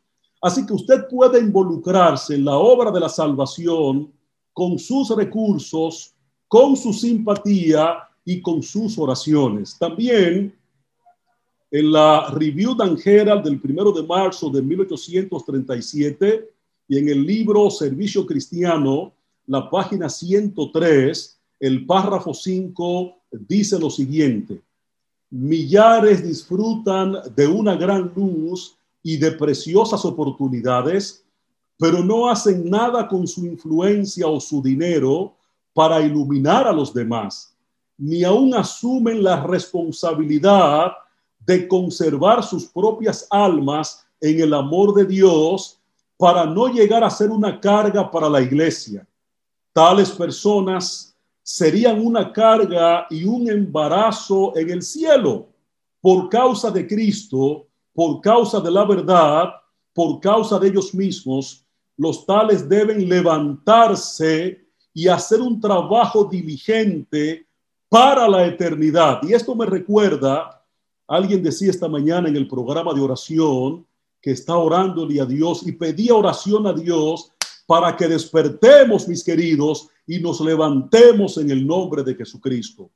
[0.47, 4.09] Así que usted puede involucrarse en la obra de la salvación
[4.53, 6.13] con sus recursos,
[6.47, 9.77] con su simpatía y con sus oraciones.
[9.77, 10.55] También
[11.69, 16.49] en la Review d'Angera del primero de marzo de 1837
[16.87, 19.11] y en el libro Servicio Cristiano,
[19.47, 24.61] la página 103, el párrafo 5 dice lo siguiente,
[25.29, 28.76] millares disfrutan de una gran luz
[29.07, 31.23] y de preciosas oportunidades,
[31.77, 35.33] pero no hacen nada con su influencia o su dinero
[35.71, 37.55] para iluminar a los demás,
[37.97, 40.91] ni aún asumen la responsabilidad
[41.39, 45.79] de conservar sus propias almas en el amor de Dios
[46.17, 49.07] para no llegar a ser una carga para la iglesia.
[49.71, 55.47] Tales personas serían una carga y un embarazo en el cielo
[56.01, 57.66] por causa de Cristo,
[57.97, 59.49] por causa de la verdad,
[59.91, 61.65] por causa de ellos mismos.
[61.97, 67.47] Los tales deben levantarse y hacer un trabajo diligente
[67.89, 69.21] para la eternidad.
[69.23, 70.63] Y esto me recuerda,
[71.07, 73.83] alguien decía esta mañana en el programa de oración,
[74.21, 77.31] que está orándole a Dios y pedía oración a Dios
[77.65, 82.91] para que despertemos, mis queridos, y nos levantemos en el nombre de Jesucristo.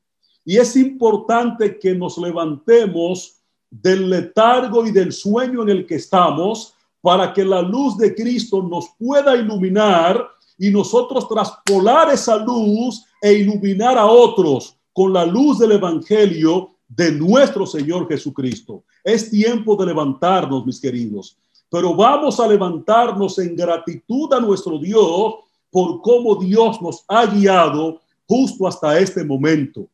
[0.46, 3.41] Y es importante que nos levantemos
[3.72, 8.62] del letargo y del sueño en el que estamos para que la luz de Cristo
[8.62, 15.58] nos pueda iluminar y nosotros traspolar esa luz e iluminar a otros con la luz
[15.58, 18.84] del Evangelio de nuestro Señor Jesucristo.
[19.04, 21.38] Es tiempo de levantarnos, mis queridos,
[21.70, 25.36] pero vamos a levantarnos en gratitud a nuestro Dios
[25.72, 29.88] por cómo Dios nos ha guiado justo hasta este momento.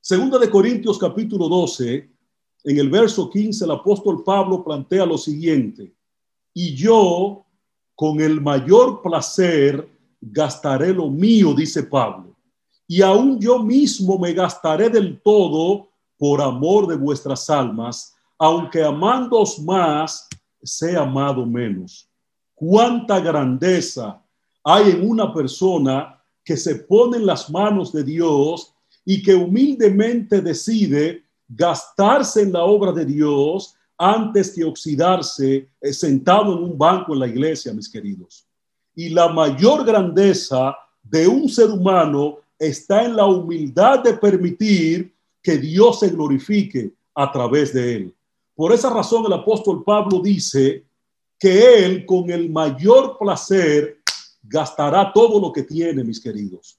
[0.00, 2.15] Segunda de Corintios capítulo 12,
[2.64, 5.94] en el verso 15, el apóstol Pablo plantea lo siguiente,
[6.52, 7.44] y yo
[7.94, 9.88] con el mayor placer
[10.20, 12.36] gastaré lo mío, dice Pablo,
[12.88, 15.88] y aún yo mismo me gastaré del todo
[16.18, 20.28] por amor de vuestras almas, aunque amándoos más,
[20.62, 22.08] sea amado menos.
[22.54, 24.22] Cuánta grandeza
[24.64, 30.40] hay en una persona que se pone en las manos de Dios y que humildemente
[30.40, 37.14] decide gastarse en la obra de Dios antes que oxidarse eh, sentado en un banco
[37.14, 38.46] en la iglesia, mis queridos.
[38.94, 45.58] Y la mayor grandeza de un ser humano está en la humildad de permitir que
[45.58, 48.14] Dios se glorifique a través de él.
[48.54, 50.84] Por esa razón el apóstol Pablo dice
[51.38, 53.98] que él con el mayor placer
[54.42, 56.78] gastará todo lo que tiene, mis queridos.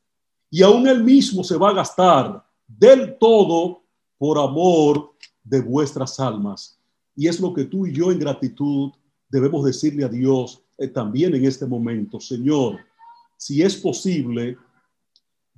[0.50, 3.84] Y aún él mismo se va a gastar del todo
[4.18, 5.12] por amor
[5.44, 6.80] de vuestras almas.
[7.16, 8.92] Y es lo que tú y yo en gratitud
[9.30, 12.20] debemos decirle a Dios eh, también en este momento.
[12.20, 12.78] Señor,
[13.38, 14.58] si es posible,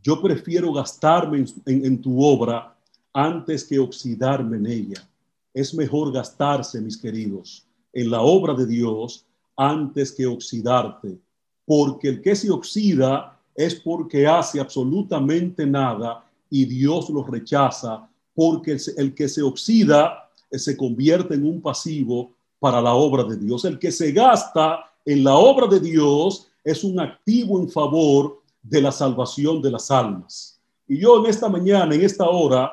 [0.01, 2.77] yo prefiero gastarme en, tu obra
[3.13, 5.09] antes que oxidarme en ella.
[5.53, 9.25] Es mejor gastarse, mis queridos, en la obra de Dios
[9.57, 11.19] antes que oxidarte,
[11.65, 18.09] porque el que se oxida es porque hace absolutamente nada y Dios lo rechaza
[18.39, 23.35] porque el que se oxida eh, se convierte en un pasivo para la obra de
[23.35, 23.65] Dios.
[23.65, 28.81] El que se gasta en la obra de Dios es un activo en favor de
[28.81, 30.57] la salvación de las almas.
[30.87, 32.71] Y yo en esta mañana, en esta hora,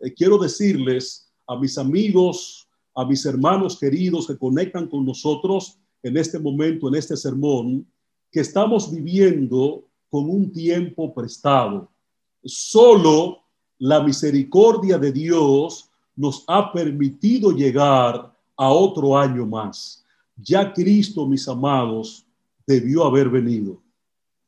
[0.00, 6.16] eh, quiero decirles a mis amigos, a mis hermanos queridos que conectan con nosotros en
[6.16, 7.86] este momento, en este sermón,
[8.32, 11.88] que estamos viviendo con un tiempo prestado.
[12.44, 13.43] Solo
[13.84, 20.02] la misericordia de Dios nos ha permitido llegar a otro año más.
[20.38, 22.24] Ya Cristo, mis amados,
[22.66, 23.76] debió haber venido.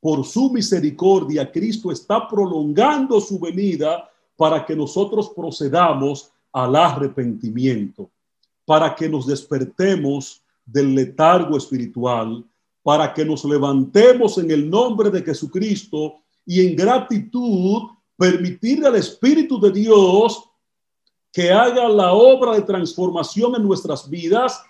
[0.00, 8.08] Por su misericordia, Cristo está prolongando su venida para que nosotros procedamos al arrepentimiento,
[8.64, 12.42] para que nos despertemos del letargo espiritual,
[12.82, 19.60] para que nos levantemos en el nombre de Jesucristo y en gratitud permitirle al Espíritu
[19.60, 20.42] de Dios
[21.32, 24.62] que haga la obra de transformación en nuestras vidas,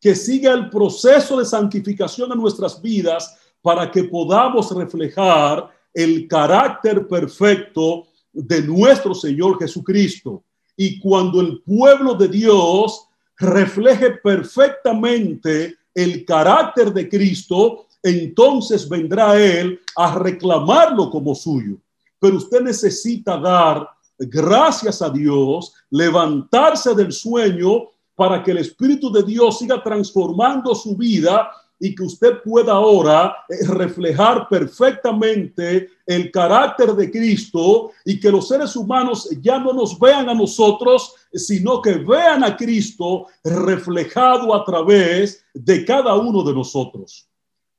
[0.00, 7.06] que siga el proceso de santificación en nuestras vidas para que podamos reflejar el carácter
[7.08, 10.44] perfecto de nuestro Señor Jesucristo.
[10.76, 19.80] Y cuando el pueblo de Dios refleje perfectamente el carácter de Cristo, entonces vendrá Él
[19.96, 21.78] a reclamarlo como suyo
[22.22, 29.24] pero usted necesita dar gracias a Dios, levantarse del sueño para que el Espíritu de
[29.24, 31.50] Dios siga transformando su vida
[31.80, 38.46] y que usted pueda ahora eh, reflejar perfectamente el carácter de Cristo y que los
[38.46, 44.64] seres humanos ya no nos vean a nosotros, sino que vean a Cristo reflejado a
[44.64, 47.28] través de cada uno de nosotros.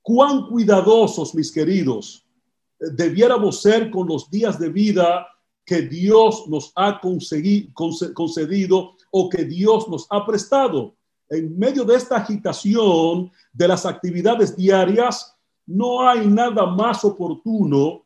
[0.02, 2.23] Cuán cuidadosos, mis queridos,
[2.92, 5.28] debiéramos ser con los días de vida
[5.66, 10.96] que Dios nos ha concedido o que Dios nos ha prestado.
[11.30, 18.04] En medio de esta agitación de las actividades diarias, no hay nada más oportuno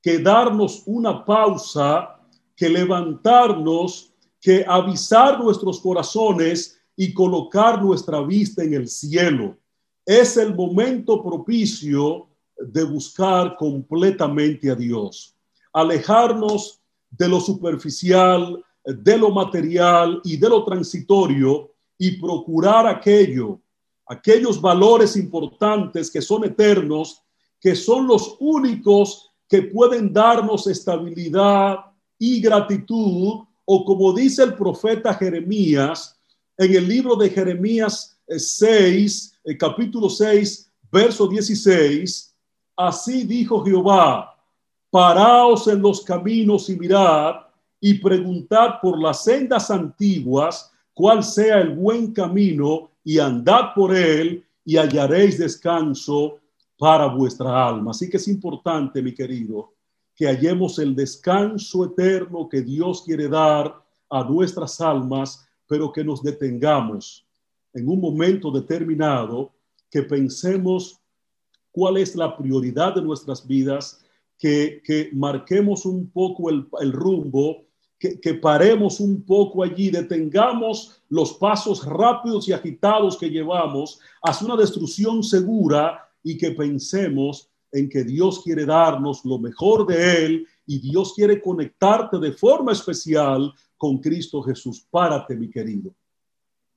[0.00, 2.20] que darnos una pausa,
[2.56, 9.58] que levantarnos, que avisar nuestros corazones y colocar nuestra vista en el cielo.
[10.06, 12.29] Es el momento propicio
[12.60, 15.34] de buscar completamente a Dios,
[15.72, 16.80] alejarnos
[17.10, 23.60] de lo superficial, de lo material y de lo transitorio y procurar aquello,
[24.06, 27.22] aquellos valores importantes que son eternos,
[27.60, 31.76] que son los únicos que pueden darnos estabilidad
[32.18, 36.16] y gratitud, o como dice el profeta Jeremías
[36.56, 42.29] en el libro de Jeremías 6, el capítulo 6, verso 16,
[42.86, 44.36] así dijo Jehová,
[44.90, 47.36] paraos en los caminos y mirad
[47.80, 54.44] y preguntad por las sendas antiguas cuál sea el buen camino y andad por él
[54.64, 56.38] y hallaréis descanso
[56.78, 57.90] para vuestra alma.
[57.90, 59.72] Así que es importante, mi querido,
[60.14, 66.22] que hallemos el descanso eterno que Dios quiere dar a nuestras almas, pero que nos
[66.22, 67.26] detengamos
[67.72, 69.52] en un momento determinado,
[69.90, 70.99] que pensemos
[71.80, 74.04] cuál es la prioridad de nuestras vidas,
[74.38, 77.64] que, que marquemos un poco el, rumbo,
[77.98, 84.46] que, que, paremos un poco allí, detengamos los pasos rápidos y agitados que llevamos hacia
[84.46, 90.46] una destrucción segura y que pensemos en que Dios quiere darnos lo mejor de Él
[90.66, 94.86] y Dios quiere conectarte de forma especial con Cristo Jesús.
[94.90, 95.94] Párate, mi querido.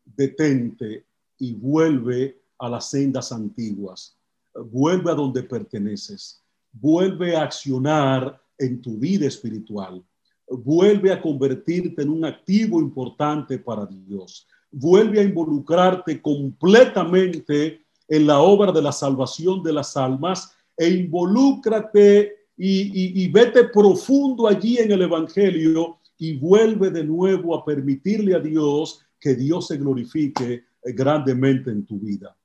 [0.06, 1.08] Detente
[1.40, 4.18] y vuelve a las sendas antiguas.
[4.56, 6.42] Vuelve a donde perteneces.
[6.72, 10.04] Vuelve a accionar en tu vida espiritual.
[10.48, 14.48] Vuelve a convertirte en un activo importante para Dios.
[14.72, 22.36] Vuelve a involucrarte completamente en la obra de la salvación de las almas e involúcrate
[22.58, 28.40] y, y, vete profundo allí en el Evangelio y vuelve de nuevo a permitirle a
[28.40, 32.36] Dios que Dios se glorifique grandemente en tu vida.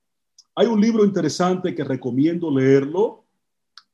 [0.58, 3.22] Hay un libro interesante que recomiendo leerlo.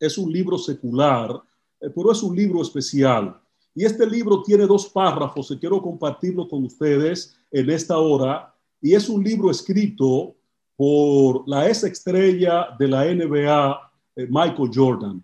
[0.01, 1.31] Es un libro secular,
[1.79, 3.39] eh, pero es un libro especial.
[3.75, 8.55] Y este libro tiene dos párrafos y quiero compartirlo con ustedes en esta hora.
[8.81, 10.37] Y es un libro escrito
[10.75, 15.23] por la ex estrella de la NBA, eh, Michael Jordan.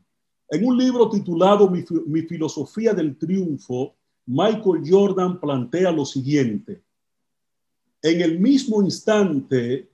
[0.50, 3.94] En un libro titulado Mi, filosofía del triunfo,
[4.26, 6.82] Michael Jordan plantea lo siguiente.
[8.02, 9.89] En el mismo instante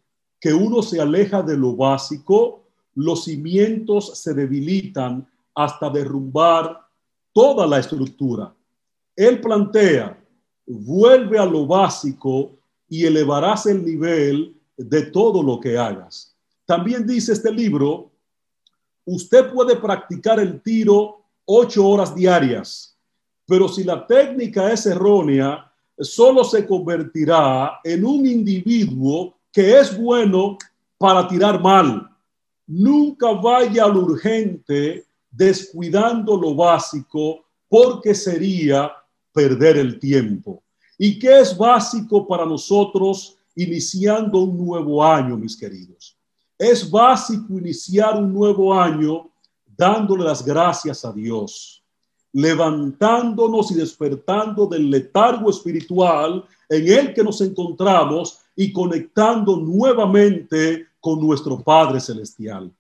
[0.47, 2.63] que uno se aleja de lo básico,
[2.95, 6.87] los cimientos se debilitan hasta derrumbar
[7.33, 8.55] toda la estructura.
[9.17, 10.17] Él plantea,
[10.65, 12.53] vuelve a lo básico
[12.89, 16.37] y elevarás el nivel de todo lo que hagas.
[16.65, 18.13] También dice este libro,
[19.05, 22.97] usted puede practicar el tiro ocho horas diarias,
[23.49, 30.59] pero si la técnica es errónea, solo se convertirá en un individuo que es bueno
[30.99, 32.11] para tirar mal.
[32.67, 38.93] Nunca vaya al urgente descuidando lo básico porque sería
[39.33, 40.63] perder el tiempo.
[40.99, 46.15] ¿Y qué es básico para nosotros iniciando un nuevo año, mis queridos.
[46.59, 49.31] Es básico iniciar un nuevo año
[49.75, 51.83] dándole las gracias a Dios,
[52.35, 61.21] levantándonos y despertando del letargo espiritual en el que nos encontramos y conectando nuevamente con
[61.21, 62.73] nuestro Padre Celestial.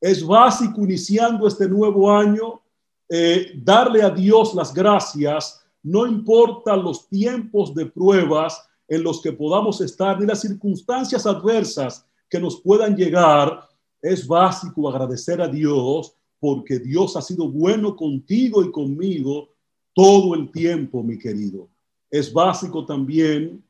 [0.00, 2.60] Es básico iniciando este nuevo año
[3.08, 9.32] eh, darle a Dios las gracias, no importa los tiempos de pruebas, en los que
[9.32, 13.66] podamos estar, ni las circunstancias adversas que nos puedan llegar,
[14.02, 19.48] es básico agradecer a Dios porque Dios ha sido bueno contigo y conmigo
[19.94, 21.68] todo el tiempo, mi querido.
[22.12, 23.64] Es básico también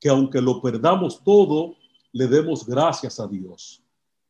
[0.00, 1.76] que aunque lo perdamos todo,
[2.10, 3.80] le demos gracias a Dios.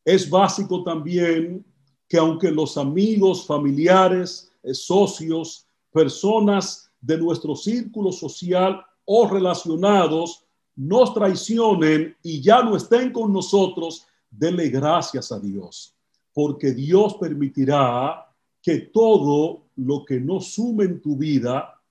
[0.05, 1.65] Es básico también
[2.07, 11.15] que aunque los amigos, familiares, eh, socios, personas de nuestro círculo social o relacionados nos
[11.15, 15.95] traicionen y ya no estén con nosotros, dele gracias a Dios,
[16.33, 18.27] porque Dios permitirá
[18.61, 21.81] que todo lo que no sume en tu vida,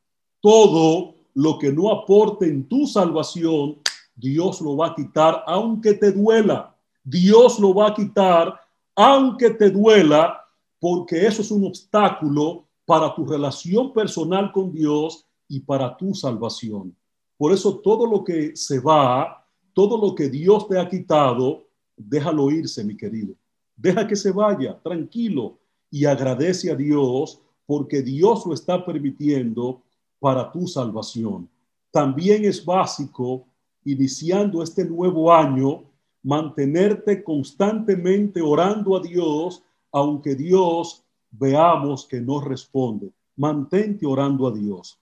[0.40, 3.78] todo lo que no aporte en tu salvación,
[4.14, 6.74] Dios lo va a quitar aunque te duela.
[7.04, 8.60] Dios lo va a quitar
[8.94, 10.44] aunque te duela,
[10.78, 16.94] porque eso es un obstáculo para tu relación personal con Dios y para tu salvación.
[17.38, 21.64] Por eso todo lo que se va, todo lo que Dios te ha quitado,
[21.96, 23.34] déjalo irse, mi querido.
[23.76, 25.58] Deja que se vaya, tranquilo,
[25.90, 29.81] y agradece a Dios porque Dios lo está permitiendo
[30.22, 31.48] para tu salvación.
[31.90, 33.44] También es básico,
[33.84, 35.82] iniciando este nuevo año,
[36.22, 41.02] mantenerte constantemente orando a Dios, aunque Dios
[41.32, 43.10] veamos que no responde.
[43.36, 44.98] Mantente orando a Dios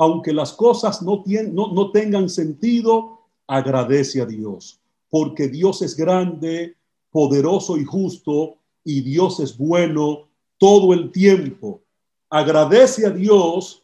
[0.00, 6.74] aunque las cosas no, no, tengan sentido, agradece a Dios, porque Dios es grande,
[7.10, 11.82] poderoso y justo, y Dios es bueno todo el tiempo.
[12.30, 13.82] Agradece a Dios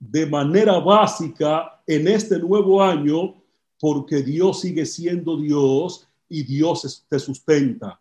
[0.00, 3.34] de manera básica en este nuevo año
[3.78, 8.00] porque Dios sigue siendo Dios y Dios te sustenta.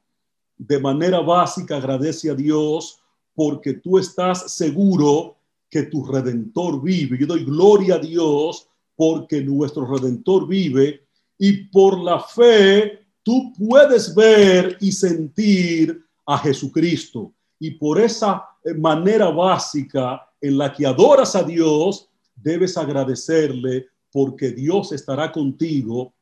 [0.57, 2.99] De manera básica agradece a Dios
[3.35, 5.35] porque tú estás seguro
[5.69, 7.17] que tu redentor vive.
[7.19, 11.05] Yo doy gloria a Dios porque nuestro redentor vive
[11.37, 17.33] y por la fe tú puedes ver y sentir a Jesucristo.
[17.59, 24.91] Y por esa manera básica en la que adoras a Dios, debes agradecerle porque Dios
[24.91, 26.13] estará contigo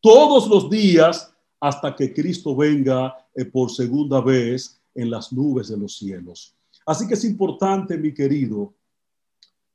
[0.00, 5.76] todos los días hasta que Cristo venga eh, por segunda vez en las nubes de
[5.76, 6.54] los cielos.
[6.86, 8.74] Así que es importante, mi querido,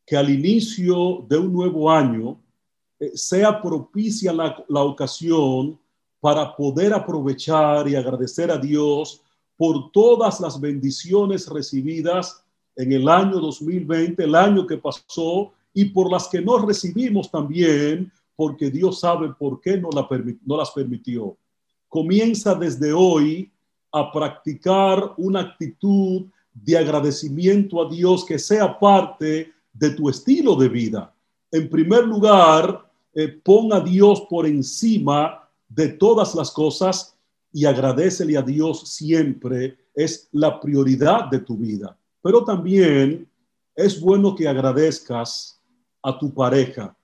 [0.06, 2.40] que al inicio de un nuevo año
[3.00, 5.80] eh, sea propicia la, la ocasión
[6.20, 9.24] para poder aprovechar y agradecer a Dios
[9.60, 12.46] por todas las bendiciones recibidas
[12.78, 18.10] en el año 2020, el año que pasó, y por las que no recibimos también,
[18.38, 20.08] porque Dios sabe por qué no, la
[20.46, 21.36] no las permitió.
[21.90, 23.52] Comienza desde hoy
[23.92, 30.70] a practicar una actitud de agradecimiento a Dios que sea parte de tu estilo de
[30.70, 31.14] vida.
[31.52, 33.42] En primer lugar, eh,
[33.74, 37.19] a Dios por encima de todas las cosas
[37.52, 39.78] y agradecele a Dios siempre.
[39.94, 41.98] Es la prioridad de tu vida.
[42.22, 43.28] Pero también
[43.76, 45.60] es bueno que agradezcas
[46.02, 46.96] a tu pareja.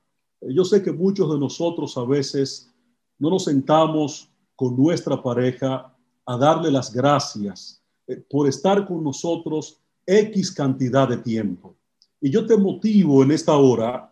[0.42, 2.74] Yo sé que muchos de nosotros a veces
[3.18, 5.94] no nos sentamos con nuestra pareja
[6.26, 11.76] a darle las gracias eh, por estar con nosotros X cantidad de tiempo.
[12.22, 14.12] Y yo te motivo en esta hora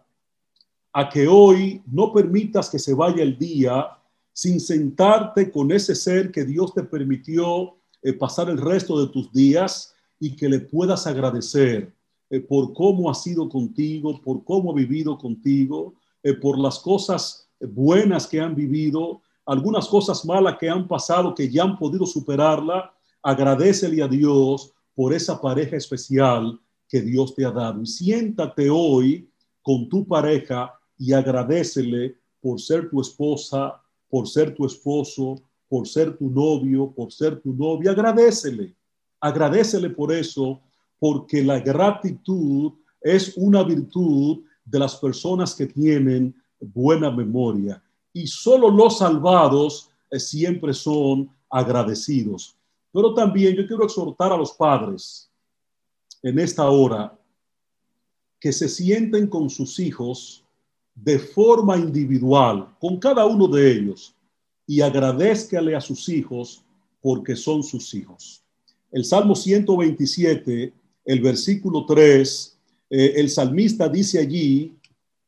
[0.91, 3.97] a que hoy no permitas que se vaya el día
[4.33, 9.31] sin sentarte con ese ser que Dios te permitió eh, pasar el resto de tus
[9.31, 11.93] días y que le puedas agradecer
[12.29, 17.47] eh, por cómo ha sido contigo, por cómo ha vivido contigo, eh, por las cosas
[17.59, 22.93] buenas que han vivido, algunas cosas malas que han pasado, que ya han podido superarla.
[23.21, 26.59] Agradecele a Dios por esa pareja especial
[26.89, 27.81] que Dios te ha dado.
[27.81, 29.29] Y siéntate hoy
[29.61, 33.81] con tu pareja y agradecele por ser tu esposa,
[34.13, 37.89] por ser tu esposo, por ser tu novio, por ser tu novia.
[37.89, 38.75] Agradecele,
[39.19, 40.61] agradecele por eso
[40.99, 47.81] porque la gratitud es una virtud de las personas que tienen buena memoria.
[48.13, 52.55] Y solo los salvados eh, siempre son agradecidos.
[52.91, 55.27] Pero también yo quiero exhortar a los padres
[56.21, 57.17] en esta hora
[58.39, 60.42] que se sienten con sus hijos
[60.95, 64.15] de forma individual, con cada uno de ellos,
[64.65, 66.63] y agradezcale a sus hijos
[67.01, 68.43] porque son sus hijos.
[68.91, 70.73] El Salmo 127
[71.05, 72.57] el versículo 3,
[72.89, 74.73] eh, el salmista dice allí,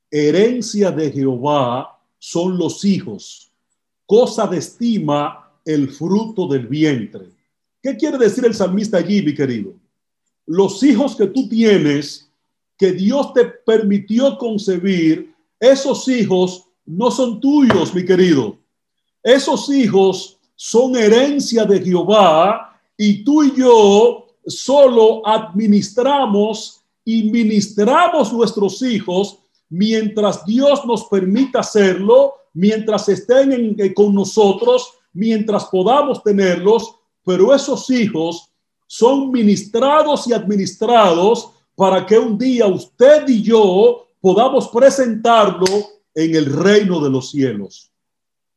[0.10, 3.52] herencia de Jehová son los hijos,
[4.06, 7.26] cosa de estima el fruto del vientre.
[7.82, 9.74] ¿Qué quiere decir el salmista allí, mi querido?
[10.46, 12.30] Los hijos que tú tienes,
[12.78, 18.58] que Dios te permitió concebir, esos hijos no son tuyos, mi querido.
[19.24, 28.82] Esos hijos son herencia de Jehová y tú y yo solo administramos y ministramos nuestros
[28.82, 29.40] hijos
[29.70, 37.90] mientras Dios nos permita hacerlo, mientras estén eh, con nosotros, mientras podamos tenerlos, pero esos
[37.90, 38.50] hijos
[38.88, 45.68] son ministrados y administrados para que un día usted y yo podamos presentarlo
[46.16, 47.92] en el reino de los cielos.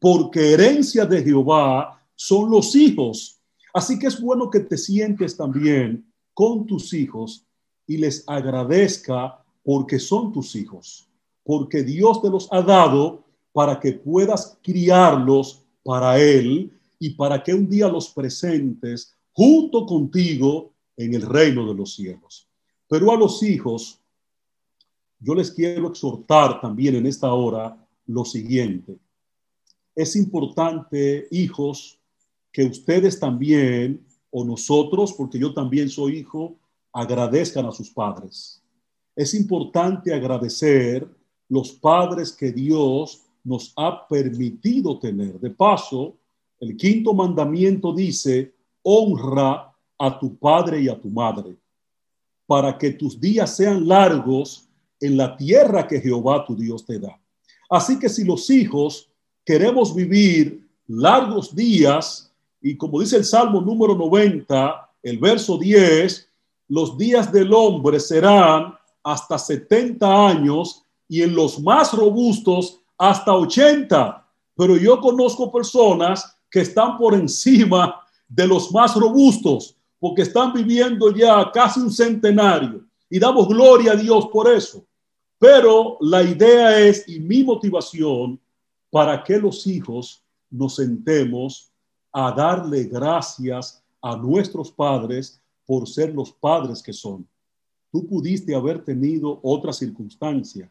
[0.01, 3.39] Porque herencia de Jehová son los hijos
[3.79, 6.05] Así que es bueno que te sientes también
[6.35, 7.47] con tus hijos
[7.87, 11.09] y les agradezca porque son tus hijos,
[11.45, 17.55] porque Dios te los ha dado para que puedas criarlos para Él y para que
[17.55, 22.49] un día los presentes junto contigo en el reino de los cielos.
[22.89, 24.01] Pero a los hijos,
[25.21, 28.99] yo les quiero exhortar también en esta hora lo siguiente.
[29.95, 31.99] Es importante, hijos,
[32.53, 36.57] que ustedes también, o nosotros, porque yo también soy hijo,
[36.93, 38.62] agradezcan a sus padres.
[39.16, 41.09] Es importante agradecer
[41.49, 45.41] los padres que Dios nos ha permitido tener.
[45.41, 46.16] De paso,
[46.61, 51.57] el quinto mandamiento dice, honra a tu padre y a tu madre,
[52.47, 54.68] para que tus días sean largos
[55.01, 57.18] en la tierra que Jehová tu Dios te da.
[57.70, 59.11] Así que si los hijos
[59.44, 66.28] queremos vivir largos días, y como dice el Salmo número 90, el verso 10,
[66.68, 74.24] los días del hombre serán hasta 70 años y en los más robustos hasta 80.
[74.57, 81.14] pero yo conozco personas que están por encima de los más robustos, porque están viviendo
[81.14, 84.84] ya casi un centenario y damos gloria a Dios por eso.
[85.39, 88.41] Pero la idea es, y mi motivación,
[88.91, 91.70] para que los hijos nos sentemos
[92.12, 97.28] a darle gracias a nuestros padres por ser los padres que son.
[97.93, 100.70] Tú pudiste haber tenido otra circunstancia.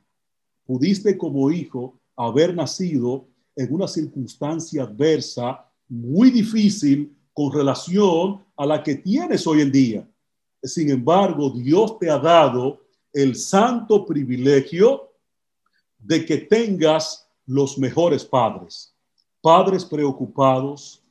[0.66, 8.84] Pudiste como hijo haber nacido en una circunstancia adversa muy difícil con relación a la
[8.84, 10.10] que tienes hoy en día.
[10.62, 12.82] Sin embargo, Dios te ha dado
[13.18, 15.10] el santo privilegio
[15.98, 18.94] de que tengas los mejores padres,
[19.42, 21.02] padres preocupados,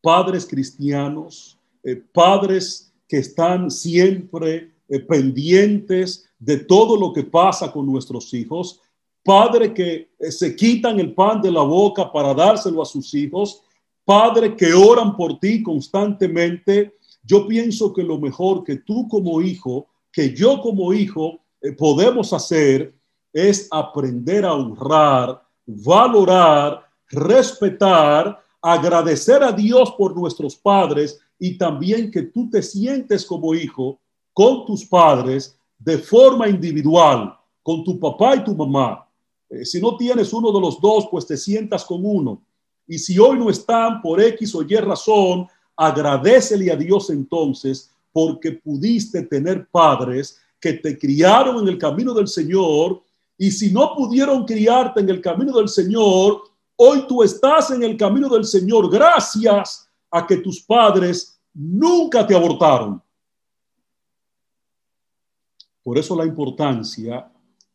[0.00, 7.86] padres cristianos, eh, padres que están siempre eh, pendientes de todo lo que pasa con
[7.86, 8.80] nuestros hijos,
[9.22, 13.62] padres que eh, se quitan el pan de la boca para dárselo a sus hijos,
[14.04, 16.96] padres que oran por ti constantemente.
[17.22, 21.41] Yo pienso que lo mejor que tú como hijo, que yo como hijo
[21.76, 22.94] podemos hacer
[23.32, 32.22] es aprender a honrar, valorar, respetar agradecer a Dios por nuestros padres y también que
[32.22, 33.98] tú te sientes como hijo
[34.32, 39.06] con tus padres de forma individual, con tu papá y tu mamá.
[39.50, 42.40] Eh, si no tienes uno de los dos, pues te sientas con uno.
[42.86, 48.52] Y si hoy no están por X o Y razón, agradecele a Dios entonces porque
[48.52, 53.02] pudiste tener padres que te criaron en el camino del Señor
[53.36, 56.52] y si no pudieron criarte en el camino del Señor,
[56.84, 62.34] Hoy tú estás en el camino del Señor gracias a que tus padres nunca te
[62.34, 63.00] abortaron.
[65.82, 67.30] Por eso la importancia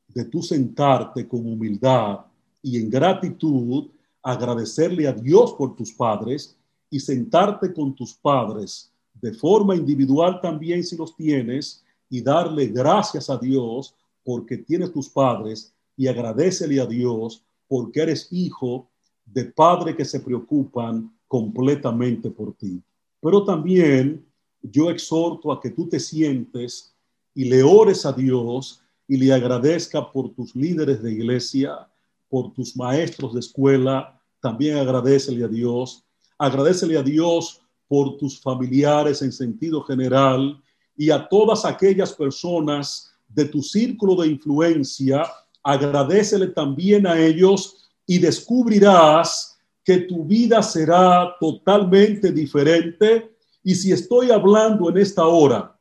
[0.10, 2.20] de tú sentarte con humildad
[2.62, 6.58] y en gratitud, agradecerle a Dios por tus padres
[6.90, 13.30] y sentarte con tus padres de forma individual también si los tienes y darle gracias
[13.30, 18.90] a Dios porque tienes tus padres y agradecele a Dios porque eres hijo
[19.26, 22.82] de padres que se preocupan completamente por ti.
[23.22, 24.26] Pero también
[24.62, 26.94] yo exhorto a que tú te sientes
[27.34, 31.88] y le ores a Dios y le agradezca por tus líderes de iglesia,
[32.30, 36.04] por tus maestros de escuela, también agradecele a Dios,
[36.38, 40.62] agradecele a Dios por tus familiares en sentido general
[40.98, 45.24] y a todas aquellas personas de tu círculo de influencia,
[45.64, 53.32] agradecele también a ellos y descubrirás que tu vida será totalmente diferente.
[53.64, 55.78] Y si estoy hablando en esta hora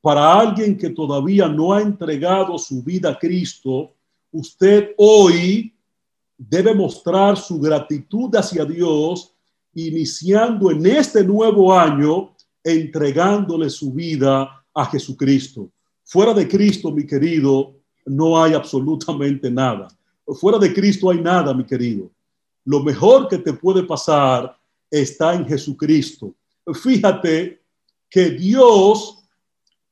[0.00, 3.92] para alguien que todavía no ha entregado su vida a Cristo,
[4.32, 5.74] usted hoy
[6.38, 9.32] debe mostrar su gratitud hacia Dios,
[9.74, 12.35] iniciando en este nuevo año,
[12.66, 15.70] entregándole su vida a Jesucristo.
[16.04, 19.86] Fuera de Cristo, mi querido, no hay absolutamente nada.
[20.40, 22.10] Fuera de Cristo hay nada, mi querido.
[22.64, 24.58] Lo mejor que te puede pasar
[24.90, 26.34] está en Jesucristo.
[26.82, 27.62] Fíjate
[28.10, 29.18] que Dios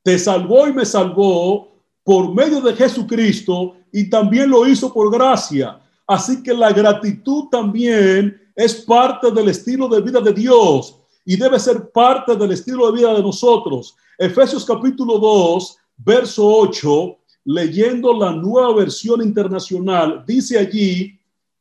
[0.03, 1.73] te salvó y me salvó
[2.03, 5.81] por medio de Jesucristo y también lo hizo por gracia.
[6.09, 11.59] Así que la gratitud también es parte del estilo de vida de Dios y debe
[11.59, 13.97] ser parte del estilo de vida de nosotros.
[14.19, 21.19] Efesios capítulo 2, verso 8 leyendo la nueva versión internacional, dice allí,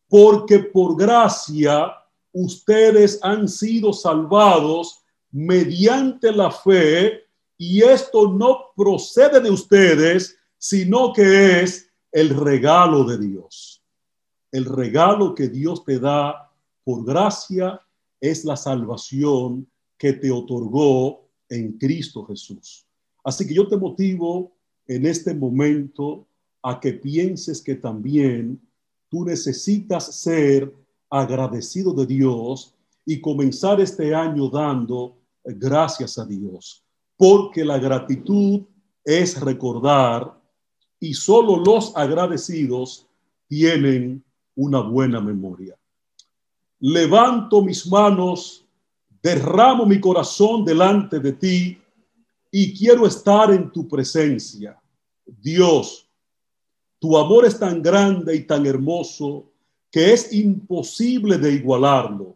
[0.07, 1.93] porque por gracia
[2.31, 4.99] ustedes han sido salvados
[5.31, 7.23] mediante la fe,
[7.57, 13.81] y esto no procede de ustedes, sino que es el regalo de Dios.
[14.51, 16.51] El regalo que Dios te da
[16.83, 17.81] por gracia
[18.23, 19.67] es la salvación
[19.97, 22.87] que te otorgó en Cristo Jesús.
[23.21, 24.55] Así que yo te motivo
[24.87, 26.25] en este momento
[26.61, 28.61] a que pienses que también
[29.09, 30.73] tú necesitas ser
[31.09, 32.73] agradecido de Dios
[33.05, 36.81] y comenzar este año dando gracias a Dios,
[37.17, 38.61] porque la gratitud
[39.03, 40.41] es recordar
[40.97, 43.05] y solo los agradecidos
[43.49, 44.23] tienen
[44.55, 45.77] una buena memoria.
[46.85, 48.65] Levanto mis manos,
[49.21, 51.81] derramo mi corazón delante de ti
[52.51, 54.77] y quiero estar en tu presencia.
[55.25, 56.05] Dios,
[56.99, 59.49] tu amor es tan grande y tan hermoso
[59.89, 62.35] que es imposible de igualarlo.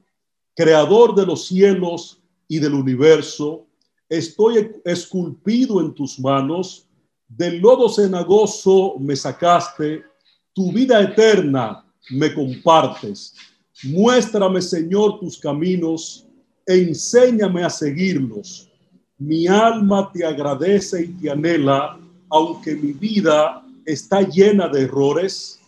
[0.56, 3.68] Creador de los cielos y del universo,
[4.08, 6.88] estoy esculpido en tus manos,
[7.28, 10.06] del lodo cenagoso me sacaste,
[10.54, 13.36] tu vida eterna me compartes.
[13.84, 16.28] Muéstrame, Señor, tus caminos
[16.65, 18.71] e enséñame a seguirlos.
[19.17, 21.99] Mi alma te agradece y te anhela,
[22.30, 25.59] aunque mi vida está llena de errores.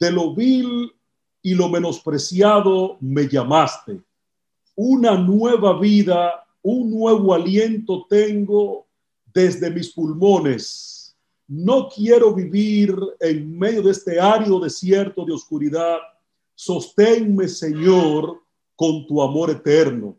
[0.00, 0.92] De lo vil
[1.42, 4.00] y lo menospreciado me llamaste.
[4.74, 8.86] Una nueva vida, un nuevo aliento tengo
[9.32, 11.16] desde mis pulmones.
[11.46, 15.98] No quiero vivir en medio de este árido desierto de oscuridad.
[16.64, 18.40] Sosténme, Señor,
[18.76, 20.16] con tu amor eterno.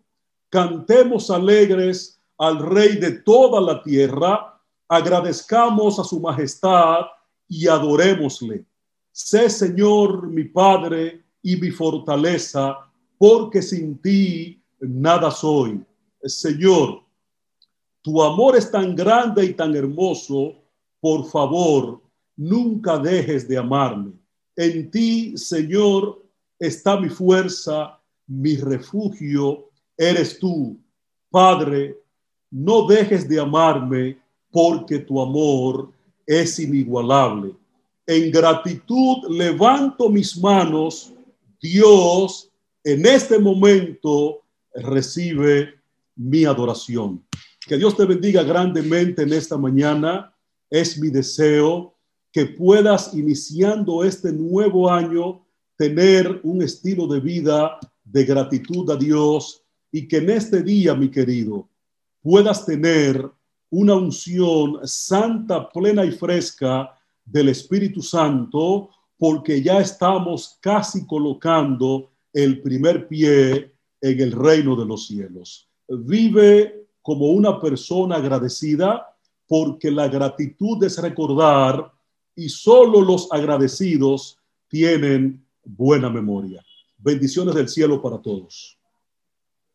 [0.50, 4.62] Cantemos alegres al Rey de toda la tierra.
[4.90, 7.06] Agradezcamos a su majestad
[7.48, 8.66] y adorémosle.
[9.10, 12.78] Sé, Señor, mi Padre y mi fortaleza,
[13.18, 15.82] porque sin ti nada soy.
[16.24, 17.06] Señor,
[18.02, 20.56] tu amor es tan grande y tan hermoso,
[21.00, 22.02] por favor,
[22.36, 24.12] nunca dejes de amarme.
[24.58, 26.22] En ti, Señor,
[26.66, 30.80] está mi fuerza, mi refugio, eres tú.
[31.30, 31.98] Padre,
[32.50, 34.18] no dejes de amarme
[34.50, 35.92] porque tu amor
[36.26, 37.54] es inigualable.
[38.06, 41.12] En gratitud levanto mis manos.
[41.62, 42.50] Dios,
[42.84, 44.42] en este momento,
[44.74, 45.76] recibe
[46.16, 47.26] mi adoración.
[47.66, 50.34] Que Dios te bendiga grandemente en esta mañana.
[50.70, 51.94] Es mi deseo
[52.32, 55.43] que puedas, iniciando este nuevo año,
[55.84, 59.62] tener un estilo de vida de gratitud a Dios
[59.92, 61.68] y que en este día, mi querido,
[62.22, 63.30] puedas tener
[63.70, 72.62] una unción santa, plena y fresca del Espíritu Santo, porque ya estamos casi colocando el
[72.62, 75.68] primer pie en el reino de los cielos.
[75.90, 79.06] Vive como una persona agradecida,
[79.50, 81.92] porque la gratitud es recordar
[82.38, 84.38] y solo los agradecidos
[84.70, 86.64] tienen buena memoria.
[86.98, 88.78] Bendiciones del cielo para todos.